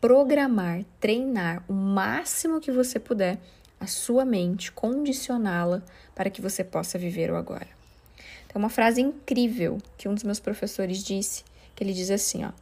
programar, 0.00 0.84
treinar 0.98 1.62
o 1.68 1.74
máximo 1.74 2.60
que 2.60 2.72
você 2.72 2.98
puder 2.98 3.38
a 3.78 3.86
sua 3.86 4.24
mente, 4.24 4.72
condicioná-la 4.72 5.82
para 6.14 6.30
que 6.30 6.40
você 6.40 6.64
possa 6.64 6.98
viver 6.98 7.30
o 7.30 7.36
agora. 7.36 7.83
É 8.54 8.58
uma 8.58 8.68
frase 8.68 9.00
incrível 9.00 9.78
que 9.98 10.08
um 10.08 10.14
dos 10.14 10.22
meus 10.22 10.38
professores 10.38 11.02
disse, 11.02 11.42
que 11.74 11.82
ele 11.82 11.92
diz 11.92 12.10
assim, 12.10 12.44
ó: 12.44 12.52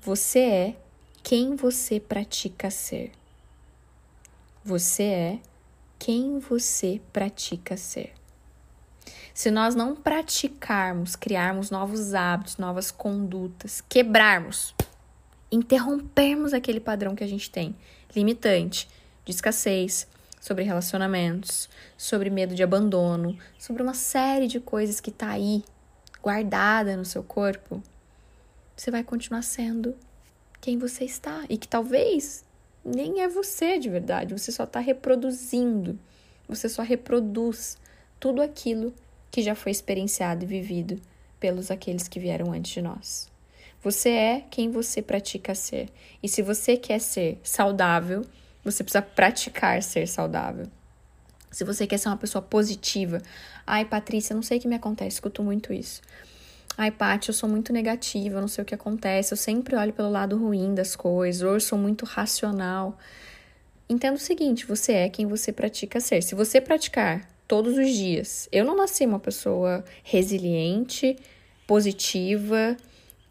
Você 0.00 0.38
é 0.38 0.76
quem 1.22 1.54
você 1.54 2.00
pratica 2.00 2.70
ser. 2.70 3.12
Você 4.64 5.02
é 5.02 5.38
quem 5.98 6.38
você 6.38 7.00
pratica 7.12 7.76
ser. 7.76 8.12
Se 9.34 9.50
nós 9.50 9.74
não 9.74 9.94
praticarmos, 9.94 11.16
criarmos 11.16 11.70
novos 11.70 12.14
hábitos, 12.14 12.56
novas 12.56 12.90
condutas, 12.90 13.82
quebrarmos, 13.88 14.74
interrompermos 15.50 16.52
aquele 16.52 16.80
padrão 16.80 17.14
que 17.14 17.24
a 17.24 17.26
gente 17.26 17.50
tem, 17.50 17.74
limitante, 18.14 18.88
de 19.24 19.32
escassez, 19.32 20.06
sobre 20.42 20.64
relacionamentos, 20.64 21.68
sobre 21.96 22.28
medo 22.28 22.52
de 22.52 22.64
abandono, 22.64 23.38
sobre 23.56 23.80
uma 23.80 23.94
série 23.94 24.48
de 24.48 24.58
coisas 24.58 25.00
que 25.00 25.12
tá 25.12 25.30
aí 25.30 25.62
guardada 26.20 26.96
no 26.96 27.04
seu 27.04 27.22
corpo, 27.22 27.80
você 28.76 28.90
vai 28.90 29.04
continuar 29.04 29.42
sendo 29.42 29.94
quem 30.60 30.76
você 30.76 31.04
está 31.04 31.44
e 31.48 31.56
que 31.56 31.68
talvez 31.68 32.44
nem 32.84 33.20
é 33.20 33.28
você 33.28 33.78
de 33.78 33.88
verdade, 33.88 34.36
você 34.36 34.50
só 34.50 34.64
está 34.64 34.80
reproduzindo, 34.80 35.96
você 36.48 36.68
só 36.68 36.82
reproduz 36.82 37.78
tudo 38.18 38.42
aquilo 38.42 38.92
que 39.30 39.42
já 39.42 39.54
foi 39.54 39.70
experienciado 39.70 40.42
e 40.42 40.48
vivido 40.48 41.00
pelos 41.38 41.70
aqueles 41.70 42.08
que 42.08 42.18
vieram 42.18 42.50
antes 42.50 42.72
de 42.72 42.82
nós. 42.82 43.30
Você 43.80 44.08
é 44.08 44.44
quem 44.50 44.72
você 44.72 45.00
pratica 45.00 45.54
ser. 45.54 45.88
E 46.20 46.28
se 46.28 46.42
você 46.42 46.76
quer 46.76 47.00
ser 47.00 47.38
saudável, 47.44 48.24
você 48.64 48.82
precisa 48.84 49.02
praticar 49.02 49.82
ser 49.82 50.06
saudável. 50.06 50.66
Se 51.50 51.64
você 51.64 51.86
quer 51.86 51.98
ser 51.98 52.08
uma 52.08 52.16
pessoa 52.16 52.40
positiva, 52.40 53.20
ai, 53.66 53.84
Patrícia, 53.84 54.34
não 54.34 54.42
sei 54.42 54.58
o 54.58 54.60
que 54.60 54.68
me 54.68 54.76
acontece, 54.76 55.16
escuto 55.16 55.42
muito 55.42 55.72
isso. 55.72 56.00
Ai, 56.76 56.90
Paty, 56.90 57.28
eu 57.28 57.34
sou 57.34 57.48
muito 57.48 57.70
negativa, 57.72 58.40
não 58.40 58.48
sei 58.48 58.62
o 58.62 58.64
que 58.64 58.74
acontece, 58.74 59.32
eu 59.32 59.36
sempre 59.36 59.76
olho 59.76 59.92
pelo 59.92 60.10
lado 60.10 60.38
ruim 60.38 60.74
das 60.74 60.96
coisas, 60.96 61.42
ou 61.42 61.52
eu 61.52 61.60
sou 61.60 61.78
muito 61.78 62.06
racional. 62.06 62.98
Entenda 63.86 64.14
o 64.14 64.20
seguinte: 64.20 64.64
você 64.64 64.92
é 64.92 65.08
quem 65.10 65.26
você 65.26 65.52
pratica 65.52 66.00
ser. 66.00 66.22
Se 66.22 66.34
você 66.34 66.62
praticar 66.62 67.28
todos 67.46 67.76
os 67.76 67.90
dias, 67.90 68.48
eu 68.50 68.64
não 68.64 68.74
nasci 68.74 69.04
uma 69.04 69.20
pessoa 69.20 69.84
resiliente, 70.02 71.14
positiva, 71.66 72.74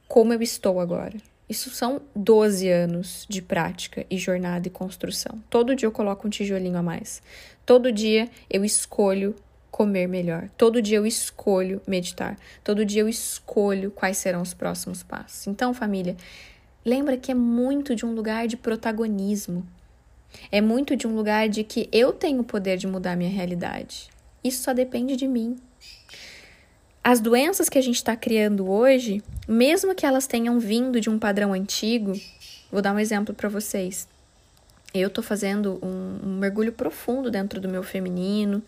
como 0.08 0.34
eu 0.34 0.42
estou 0.44 0.80
agora. 0.80 1.18
Isso 1.52 1.70
são 1.70 2.02
12 2.16 2.70
anos 2.70 3.26
de 3.28 3.42
prática 3.42 4.06
e 4.10 4.18
jornada 4.18 4.70
e 4.70 4.72
construção. 4.72 5.44
Todo 5.50 5.76
dia 5.76 5.86
eu 5.86 5.92
coloco 5.92 6.26
um 6.26 6.30
tijolinho 6.30 6.78
a 6.78 6.82
mais. 6.82 7.22
Todo 7.66 7.92
dia 7.92 8.30
eu 8.50 8.64
escolho 8.64 9.36
comer 9.70 10.08
melhor. 10.08 10.48
Todo 10.58 10.82
dia 10.82 11.00
eu 11.00 11.06
escolho 11.06 11.82
meditar. 11.86 12.38
Todo 12.64 12.86
dia 12.86 13.02
eu 13.02 13.10
escolho 13.10 13.92
quais 13.92 14.16
serão 14.16 14.42
os 14.42 14.54
próximos 14.54 15.04
passos. 15.04 15.46
Então, 15.46 15.74
família, 15.74 16.16
lembra 16.86 17.18
que 17.18 17.34
é 17.34 17.36
muito 17.36 17.98
de 17.98 18.06
um 18.06 18.14
lugar 18.14 18.48
de 18.48 18.56
protagonismo. 18.56 19.68
É 20.50 20.62
muito 20.62 20.96
de 20.96 21.06
um 21.06 21.14
lugar 21.14 21.50
de 21.50 21.66
que 21.66 21.90
eu 21.92 22.14
tenho 22.14 22.40
o 22.40 22.46
poder 22.46 22.78
de 22.78 22.88
mudar 22.88 23.18
minha 23.18 23.30
realidade. 23.30 24.10
Isso 24.42 24.64
só 24.64 24.72
depende 24.74 25.18
de 25.18 25.28
mim. 25.28 25.58
As 27.04 27.20
doenças 27.20 27.68
que 27.68 27.80
a 27.80 27.82
gente 27.82 27.96
está 27.96 28.16
criando 28.16 28.70
hoje, 28.70 29.24
mesmo 29.48 29.96
que 29.96 30.06
elas 30.06 30.28
tenham 30.28 30.60
vindo 30.60 31.02
de 31.02 31.10
um 31.10 31.18
padrão 31.18 31.52
antigo, 31.52 32.14
vou 32.72 32.80
dar 32.80 32.94
um 32.94 33.00
exemplo 33.00 33.34
para 33.34 33.50
vocês. 33.50 34.08
Eu 34.94 35.08
estou 35.08 35.24
fazendo 35.24 35.80
um, 35.82 36.20
um, 36.24 36.38
mergulho 36.38 36.72
profundo 36.72 37.32
dentro 37.32 37.60
do 37.60 37.68
meu 37.68 37.82
feminino, 37.82 38.62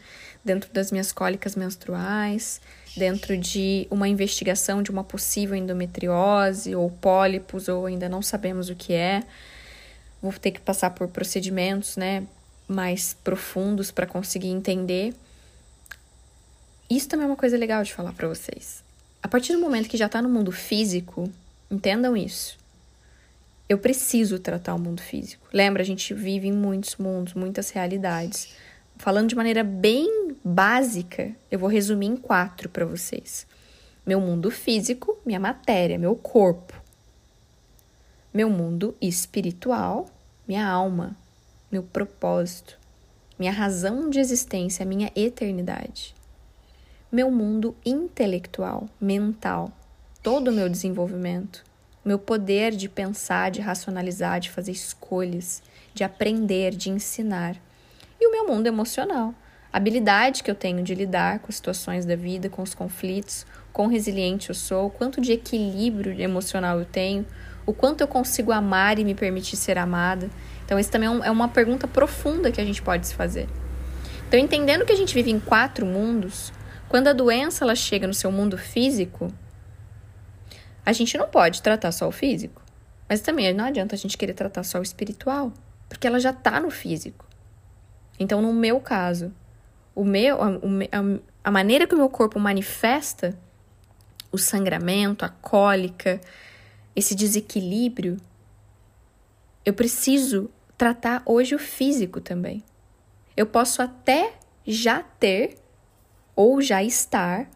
dentro 0.43 0.73
das 0.73 0.91
minhas 0.91 1.11
cólicas 1.11 1.55
menstruais, 1.55 2.59
dentro 2.97 3.37
de 3.37 3.85
uma 3.91 4.07
investigação 4.07 4.81
de 4.81 4.89
uma 4.89 5.03
possível 5.03 5.55
endometriose 5.55 6.73
ou 6.75 6.89
pólipos, 6.89 7.67
ou 7.67 7.85
ainda 7.85 8.09
não 8.09 8.23
sabemos 8.23 8.67
o 8.67 8.75
que 8.75 8.93
é. 8.93 9.21
Vou 10.21 10.33
ter 10.33 10.51
que 10.51 10.61
passar 10.61 10.89
por 10.91 11.07
procedimentos 11.07 11.97
né, 11.97 12.23
mais 12.67 13.15
profundos 13.23 13.91
para 13.91 14.07
conseguir 14.07 14.49
entender. 14.49 15.13
Isso 16.89 17.07
também 17.07 17.25
é 17.25 17.29
uma 17.29 17.35
coisa 17.35 17.57
legal 17.57 17.83
de 17.83 17.93
falar 17.93 18.13
para 18.13 18.27
vocês. 18.27 18.83
A 19.21 19.27
partir 19.27 19.53
do 19.53 19.59
momento 19.59 19.87
que 19.87 19.97
já 19.97 20.07
está 20.07 20.21
no 20.21 20.27
mundo 20.27 20.51
físico, 20.51 21.31
entendam 21.71 22.15
isso. 22.15 22.57
Eu 23.69 23.77
preciso 23.77 24.37
tratar 24.37 24.75
o 24.75 24.79
mundo 24.79 25.01
físico. 25.01 25.47
Lembra, 25.53 25.81
a 25.81 25.85
gente 25.85 26.13
vive 26.13 26.49
em 26.49 26.51
muitos 26.51 26.97
mundos, 26.97 27.33
muitas 27.33 27.69
realidades. 27.69 28.53
Falando 28.97 29.29
de 29.29 29.35
maneira 29.35 29.63
bem 29.63 30.35
básica, 30.43 31.31
eu 31.49 31.57
vou 31.57 31.69
resumir 31.69 32.07
em 32.07 32.17
quatro 32.17 32.67
para 32.67 32.85
vocês: 32.85 33.47
meu 34.05 34.19
mundo 34.19 34.51
físico, 34.51 35.17
minha 35.25 35.39
matéria, 35.39 35.97
meu 35.97 36.15
corpo. 36.15 36.73
Meu 38.33 38.49
mundo 38.49 38.93
espiritual, 38.99 40.09
minha 40.45 40.67
alma, 40.67 41.15
meu 41.71 41.83
propósito, 41.83 42.77
minha 43.39 43.51
razão 43.51 44.09
de 44.09 44.19
existência, 44.19 44.85
minha 44.85 45.11
eternidade 45.15 46.13
meu 47.13 47.29
mundo 47.29 47.75
intelectual, 47.85 48.89
mental, 48.99 49.71
todo 50.23 50.47
o 50.47 50.51
meu 50.51 50.67
desenvolvimento, 50.67 51.63
meu 52.03 52.17
poder 52.17 52.71
de 52.71 52.89
pensar, 52.89 53.51
de 53.51 53.61
racionalizar, 53.61 54.39
de 54.39 54.49
fazer 54.49 54.71
escolhas, 54.71 55.61
de 55.93 56.03
aprender, 56.03 56.71
de 56.71 56.89
ensinar, 56.89 57.55
e 58.19 58.25
o 58.25 58.31
meu 58.31 58.47
mundo 58.47 58.65
emocional, 58.65 59.31
habilidade 59.71 60.41
que 60.41 60.49
eu 60.49 60.55
tenho 60.55 60.81
de 60.81 60.95
lidar 60.95 61.37
com 61.37 61.49
as 61.49 61.55
situações 61.57 62.03
da 62.03 62.15
vida, 62.15 62.49
com 62.49 62.63
os 62.63 62.73
conflitos, 62.73 63.45
quão 63.71 63.87
resiliente 63.87 64.49
eu 64.49 64.55
sou, 64.55 64.89
quanto 64.89 65.21
de 65.21 65.33
equilíbrio 65.33 66.19
emocional 66.19 66.79
eu 66.79 66.85
tenho, 66.85 67.27
o 67.63 67.73
quanto 67.73 68.01
eu 68.01 68.07
consigo 68.07 68.51
amar 68.51 68.97
e 68.97 69.05
me 69.05 69.13
permitir 69.13 69.55
ser 69.55 69.77
amada. 69.77 70.31
Então, 70.65 70.79
isso 70.79 70.89
também 70.89 71.07
é, 71.07 71.27
é 71.27 71.31
uma 71.31 71.47
pergunta 71.47 71.87
profunda 71.87 72.51
que 72.51 72.59
a 72.59 72.65
gente 72.65 72.81
pode 72.81 73.05
se 73.05 73.13
fazer. 73.13 73.47
Então, 74.27 74.39
entendendo 74.39 74.83
que 74.83 74.91
a 74.91 74.95
gente 74.95 75.13
vive 75.13 75.29
em 75.29 75.39
quatro 75.39 75.85
mundos, 75.85 76.51
quando 76.93 77.07
a 77.07 77.13
doença 77.13 77.65
ela 77.65 77.73
chega 77.73 78.05
no 78.05 78.13
seu 78.13 78.31
mundo 78.31 78.55
físico, 78.55 79.33
a 80.85 80.93
gente 80.93 81.17
não 81.17 81.27
pode 81.27 81.59
tratar 81.59 81.91
só 81.91 82.07
o 82.07 82.11
físico. 82.11 82.61
Mas 83.09 83.19
também 83.19 83.51
não 83.51 83.65
adianta 83.65 83.95
a 83.95 83.97
gente 83.97 84.15
querer 84.15 84.35
tratar 84.35 84.61
só 84.61 84.77
o 84.77 84.83
espiritual, 84.83 85.51
porque 85.89 86.05
ela 86.05 86.19
já 86.19 86.29
está 86.29 86.59
no 86.59 86.69
físico. 86.69 87.25
Então, 88.19 88.43
no 88.43 88.53
meu 88.53 88.79
caso, 88.79 89.33
o 89.95 90.05
meu, 90.05 90.37
a, 90.39 90.49
a, 91.43 91.49
maneira 91.49 91.87
que 91.87 91.95
o 91.95 91.97
meu 91.97 92.09
corpo 92.09 92.39
manifesta 92.39 93.35
o 94.31 94.37
sangramento, 94.37 95.25
a 95.25 95.29
cólica, 95.29 96.21
esse 96.95 97.15
desequilíbrio, 97.15 98.17
eu 99.65 99.73
preciso 99.73 100.47
tratar 100.77 101.23
hoje 101.25 101.55
o 101.55 101.59
físico 101.59 102.21
também. 102.21 102.63
Eu 103.35 103.47
posso 103.47 103.81
até 103.81 104.35
já 104.63 105.01
ter 105.01 105.62
ou 106.35 106.61
já 106.61 106.83
estar 106.83 107.49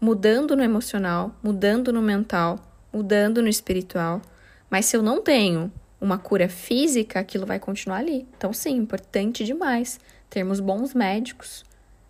mudando 0.00 0.56
no 0.56 0.62
emocional, 0.62 1.34
mudando 1.42 1.92
no 1.92 2.02
mental, 2.02 2.58
mudando 2.92 3.42
no 3.42 3.48
espiritual. 3.48 4.20
Mas 4.68 4.86
se 4.86 4.96
eu 4.96 5.02
não 5.02 5.20
tenho 5.22 5.72
uma 6.00 6.18
cura 6.18 6.48
física, 6.48 7.20
aquilo 7.20 7.46
vai 7.46 7.60
continuar 7.60 7.98
ali. 7.98 8.26
Então, 8.36 8.52
sim, 8.52 8.76
importante 8.76 9.44
demais 9.44 10.00
termos 10.28 10.60
bons 10.60 10.94
médicos, 10.94 11.64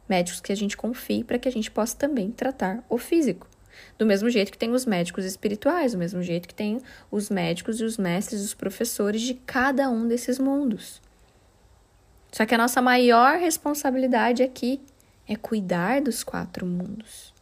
médicos 0.09 0.41
que 0.41 0.53
a 0.53 0.57
gente 0.57 0.77
confie 0.77 1.25
para 1.25 1.39
que 1.39 1.49
a 1.49 1.53
gente 1.53 1.71
possa 1.71 1.97
também 1.97 2.31
tratar 2.31 2.83
o 2.89 2.97
físico. 2.97 3.47
Do 3.99 4.07
mesmo 4.07 4.31
jeito 4.31 4.53
que 4.53 4.59
tem 4.59 4.71
os 4.71 4.87
médicos 4.87 5.25
espirituais, 5.25 5.93
do 5.93 5.99
mesmo 5.99 6.23
jeito 6.23 6.49
que 6.49 6.55
tem 6.55 6.81
os 7.11 7.29
médicos 7.29 7.81
e 7.81 7.85
os 7.85 7.99
mestres, 7.99 8.43
os 8.43 8.55
professores 8.55 9.21
de 9.21 9.35
cada 9.35 9.91
um 9.91 10.07
desses 10.07 10.39
mundos. 10.39 11.03
Só 12.31 12.47
que 12.47 12.55
a 12.55 12.59
nossa 12.59 12.81
maior 12.81 13.39
responsabilidade 13.39 14.43
aqui 14.43 14.81
é 15.29 15.37
cuidar 15.37 16.01
dos 16.01 16.23
quatro 16.23 16.67
mundos. 16.67 17.33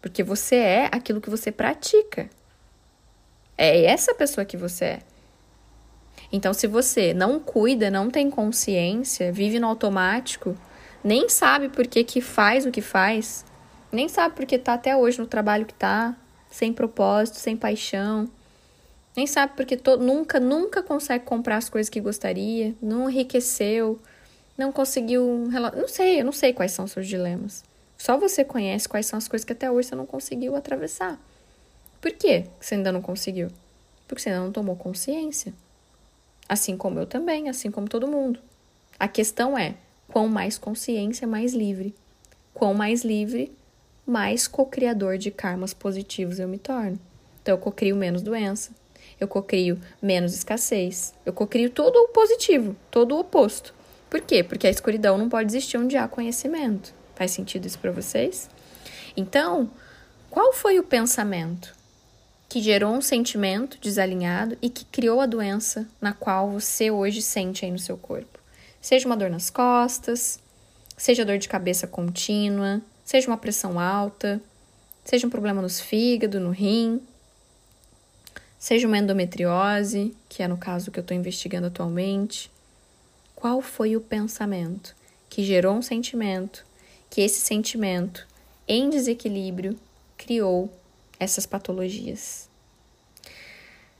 Porque 0.00 0.22
você 0.22 0.56
é 0.56 0.88
aquilo 0.92 1.20
que 1.20 1.30
você 1.30 1.50
pratica. 1.50 2.28
É 3.56 3.84
essa 3.84 4.14
pessoa 4.14 4.44
que 4.44 4.56
você 4.56 4.84
é. 4.84 5.02
Então, 6.32 6.52
se 6.52 6.66
você 6.66 7.14
não 7.14 7.38
cuida, 7.38 7.90
não 7.90 8.10
tem 8.10 8.30
consciência, 8.30 9.32
vive 9.32 9.60
no 9.60 9.66
automático, 9.66 10.56
nem 11.02 11.28
sabe 11.28 11.68
por 11.68 11.86
que, 11.86 12.02
que 12.02 12.20
faz 12.20 12.66
o 12.66 12.70
que 12.70 12.80
faz, 12.80 13.44
nem 13.92 14.08
sabe 14.08 14.34
por 14.34 14.44
que 14.44 14.58
tá 14.58 14.74
até 14.74 14.96
hoje 14.96 15.20
no 15.20 15.26
trabalho 15.26 15.66
que 15.66 15.74
tá, 15.74 16.16
sem 16.50 16.72
propósito, 16.72 17.36
sem 17.36 17.56
paixão, 17.56 18.28
nem 19.16 19.26
sabe 19.26 19.52
porque 19.54 19.76
to, 19.76 19.96
nunca, 19.96 20.40
nunca 20.40 20.82
consegue 20.82 21.24
comprar 21.24 21.58
as 21.58 21.68
coisas 21.68 21.88
que 21.88 22.00
gostaria, 22.00 22.74
não 22.82 23.08
enriqueceu, 23.08 24.00
não 24.56 24.72
conseguiu. 24.72 25.48
Não 25.76 25.88
sei, 25.88 26.20
eu 26.20 26.24
não 26.24 26.32
sei 26.32 26.52
quais 26.52 26.72
são 26.72 26.84
os 26.84 26.92
seus 26.92 27.06
dilemas. 27.06 27.64
Só 27.96 28.18
você 28.18 28.44
conhece 28.44 28.88
quais 28.88 29.06
são 29.06 29.16
as 29.16 29.28
coisas 29.28 29.44
que 29.44 29.52
até 29.52 29.70
hoje 29.70 29.88
você 29.88 29.94
não 29.94 30.06
conseguiu 30.06 30.56
atravessar. 30.56 31.18
Por 32.00 32.12
que 32.12 32.44
você 32.60 32.74
ainda 32.74 32.92
não 32.92 33.00
conseguiu? 33.00 33.48
Porque 34.06 34.22
você 34.22 34.28
ainda 34.28 34.42
não 34.42 34.52
tomou 34.52 34.76
consciência. 34.76 35.54
Assim 36.48 36.76
como 36.76 36.98
eu 36.98 37.06
também, 37.06 37.48
assim 37.48 37.70
como 37.70 37.88
todo 37.88 38.06
mundo. 38.06 38.38
A 38.98 39.08
questão 39.08 39.56
é: 39.56 39.74
quão 40.08 40.28
mais 40.28 40.58
consciência, 40.58 41.26
mais 41.26 41.54
livre. 41.54 41.94
Quão 42.52 42.74
mais 42.74 43.02
livre, 43.02 43.52
mais 44.06 44.46
co-criador 44.46 45.18
de 45.18 45.30
karmas 45.30 45.72
positivos 45.72 46.38
eu 46.38 46.46
me 46.46 46.58
torno. 46.58 46.98
Então, 47.42 47.54
eu 47.54 47.58
cocrio 47.58 47.96
menos 47.96 48.22
doença, 48.22 48.70
eu 49.20 49.26
cocrio 49.26 49.80
menos 50.00 50.34
escassez, 50.34 51.12
eu 51.26 51.32
cocrio 51.32 51.68
todo 51.68 51.96
o 51.96 52.08
positivo, 52.08 52.76
todo 52.90 53.14
o 53.14 53.20
oposto. 53.20 53.74
Por 54.14 54.20
quê? 54.20 54.44
Porque 54.44 54.68
a 54.68 54.70
escuridão 54.70 55.18
não 55.18 55.28
pode 55.28 55.50
existir 55.50 55.76
onde 55.76 55.96
há 55.96 56.06
conhecimento. 56.06 56.94
Faz 57.16 57.32
sentido 57.32 57.66
isso 57.66 57.80
para 57.80 57.90
vocês? 57.90 58.48
Então, 59.16 59.68
qual 60.30 60.52
foi 60.52 60.78
o 60.78 60.84
pensamento 60.84 61.74
que 62.48 62.62
gerou 62.62 62.94
um 62.94 63.00
sentimento 63.00 63.76
desalinhado 63.80 64.56
e 64.62 64.70
que 64.70 64.84
criou 64.84 65.20
a 65.20 65.26
doença 65.26 65.84
na 66.00 66.12
qual 66.12 66.48
você 66.48 66.92
hoje 66.92 67.20
sente 67.20 67.64
aí 67.64 67.72
no 67.72 67.78
seu 67.80 67.96
corpo? 67.96 68.38
Seja 68.80 69.04
uma 69.04 69.16
dor 69.16 69.30
nas 69.30 69.50
costas, 69.50 70.38
seja 70.96 71.24
dor 71.24 71.38
de 71.38 71.48
cabeça 71.48 71.88
contínua, 71.88 72.80
seja 73.04 73.26
uma 73.26 73.36
pressão 73.36 73.80
alta, 73.80 74.40
seja 75.04 75.26
um 75.26 75.30
problema 75.30 75.60
nos 75.60 75.80
fígado, 75.80 76.38
no 76.38 76.52
rim, 76.52 77.02
seja 78.60 78.86
uma 78.86 78.96
endometriose, 78.96 80.16
que 80.28 80.40
é 80.40 80.46
no 80.46 80.56
caso 80.56 80.92
que 80.92 81.00
eu 81.00 81.02
estou 81.02 81.16
investigando 81.16 81.66
atualmente, 81.66 82.48
qual 83.44 83.60
foi 83.60 83.94
o 83.94 84.00
pensamento 84.00 84.96
que 85.28 85.44
gerou 85.44 85.74
um 85.76 85.82
sentimento, 85.82 86.64
que 87.10 87.20
esse 87.20 87.40
sentimento, 87.40 88.26
em 88.66 88.88
desequilíbrio, 88.88 89.76
criou 90.16 90.72
essas 91.20 91.44
patologias. 91.44 92.48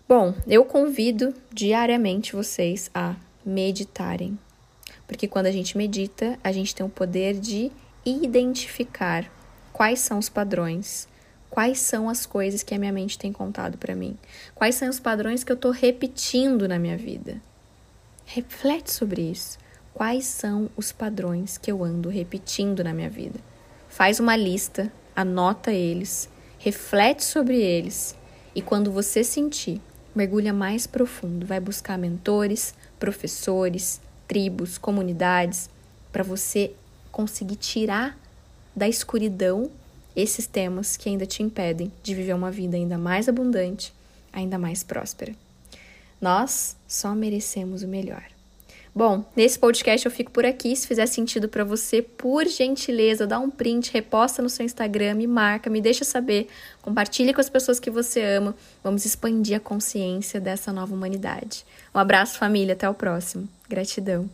Bom, 0.09 0.35
eu 0.47 0.65
convido 0.65 1.35
diariamente 1.53 2.35
vocês 2.35 2.91
a 2.95 3.17
meditarem, 3.45 4.39
porque 5.07 5.29
quando 5.29 5.45
a 5.45 5.53
gente 5.53 5.77
medita, 5.77 6.39
a 6.43 6.51
gente 6.51 6.75
tem 6.75 6.87
o 6.87 6.89
poder 6.89 7.39
de 7.39 7.71
identificar 8.03 9.31
quais 9.75 9.99
são 9.99 10.19
os 10.19 10.31
padrões, 10.31 11.07
quais 11.51 11.81
são 11.81 12.09
as 12.09 12.25
coisas 12.25 12.63
que 12.63 12.75
a 12.75 12.79
minha 12.79 12.95
mente 12.95 13.19
tem 13.19 13.31
contado 13.31 13.77
para 13.77 13.95
mim, 13.95 14.17
quais 14.55 14.75
são 14.75 14.89
os 14.89 14.99
padrões 14.99 15.45
que 15.45 15.53
eu 15.53 15.57
estou 15.57 15.71
repetindo 15.71 16.67
na 16.67 16.79
minha 16.79 16.97
vida. 16.97 17.43
Reflete 18.27 18.93
sobre 18.93 19.23
isso. 19.23 19.59
Quais 19.93 20.25
são 20.25 20.69
os 20.77 20.91
padrões 20.91 21.57
que 21.57 21.71
eu 21.71 21.85
ando 21.85 22.09
repetindo 22.09 22.83
na 22.83 22.93
minha 22.93 23.11
vida? 23.11 23.39
Faz 23.89 24.19
uma 24.19 24.35
lista, 24.35 24.93
anota 25.15 25.73
eles, 25.73 26.29
reflete 26.59 27.23
sobre 27.23 27.61
eles 27.61 28.17
e 28.55 28.63
quando 28.63 28.91
você 28.91 29.23
sentir 29.23 29.81
mergulha 30.15 30.53
mais 30.53 30.87
profundo, 30.87 31.45
vai 31.45 31.61
buscar 31.61 31.99
mentores, 31.99 32.75
professores, 32.99 34.01
tribos, 34.29 34.79
comunidades, 34.79 35.69
para 36.13 36.23
você 36.23 36.73
conseguir 37.11 37.57
tirar 37.57 38.19
da 38.75 38.89
escuridão 38.89 39.71
esses 40.15 40.47
temas 40.47 40.97
que 40.97 41.09
ainda 41.09 41.27
te 41.27 41.43
impedem 41.43 41.93
de 42.03 42.15
viver 42.15 42.35
uma 42.35 42.51
vida 42.51 42.77
ainda 42.77 42.97
mais 42.97 43.29
abundante, 43.29 43.93
ainda 44.33 44.59
mais 44.59 44.83
próspera. 44.85 45.35
Nós 46.25 46.75
só 46.89 47.15
merecemos 47.15 47.83
o 47.83 47.87
melhor. 47.87 48.23
Bom, 48.95 49.27
nesse 49.37 49.59
podcast 49.59 50.07
eu 50.07 50.11
fico 50.11 50.31
por 50.31 50.47
aqui. 50.47 50.75
Se 50.75 50.87
fizer 50.87 51.05
sentido 51.05 51.51
para 51.51 51.65
você, 51.65 52.01
por 52.01 52.47
gentileza, 52.47 53.27
dá 53.27 53.39
um 53.39 53.51
print, 53.51 53.93
reposta 53.93 54.41
no 54.41 54.49
seu 54.49 54.65
Instagram, 54.65 55.17
me 55.17 55.27
marca, 55.27 55.69
me 55.69 55.83
deixa 55.83 56.03
saber, 56.03 56.49
compartilhe 56.81 57.35
com 57.35 57.43
as 57.43 57.51
pessoas 57.51 57.79
que 57.79 57.91
você 57.91 58.23
ama. 58.23 58.57
Vamos 58.83 59.05
expandir 59.05 59.59
a 59.59 59.61
consciência 59.61 60.41
dessa 60.41 60.73
nova 60.73 60.95
humanidade. 60.95 61.63
Um 61.95 61.99
abraço, 61.99 62.39
família, 62.39 62.73
até 62.73 62.89
o 62.89 62.95
próximo. 62.95 63.47
Gratidão. 63.69 64.31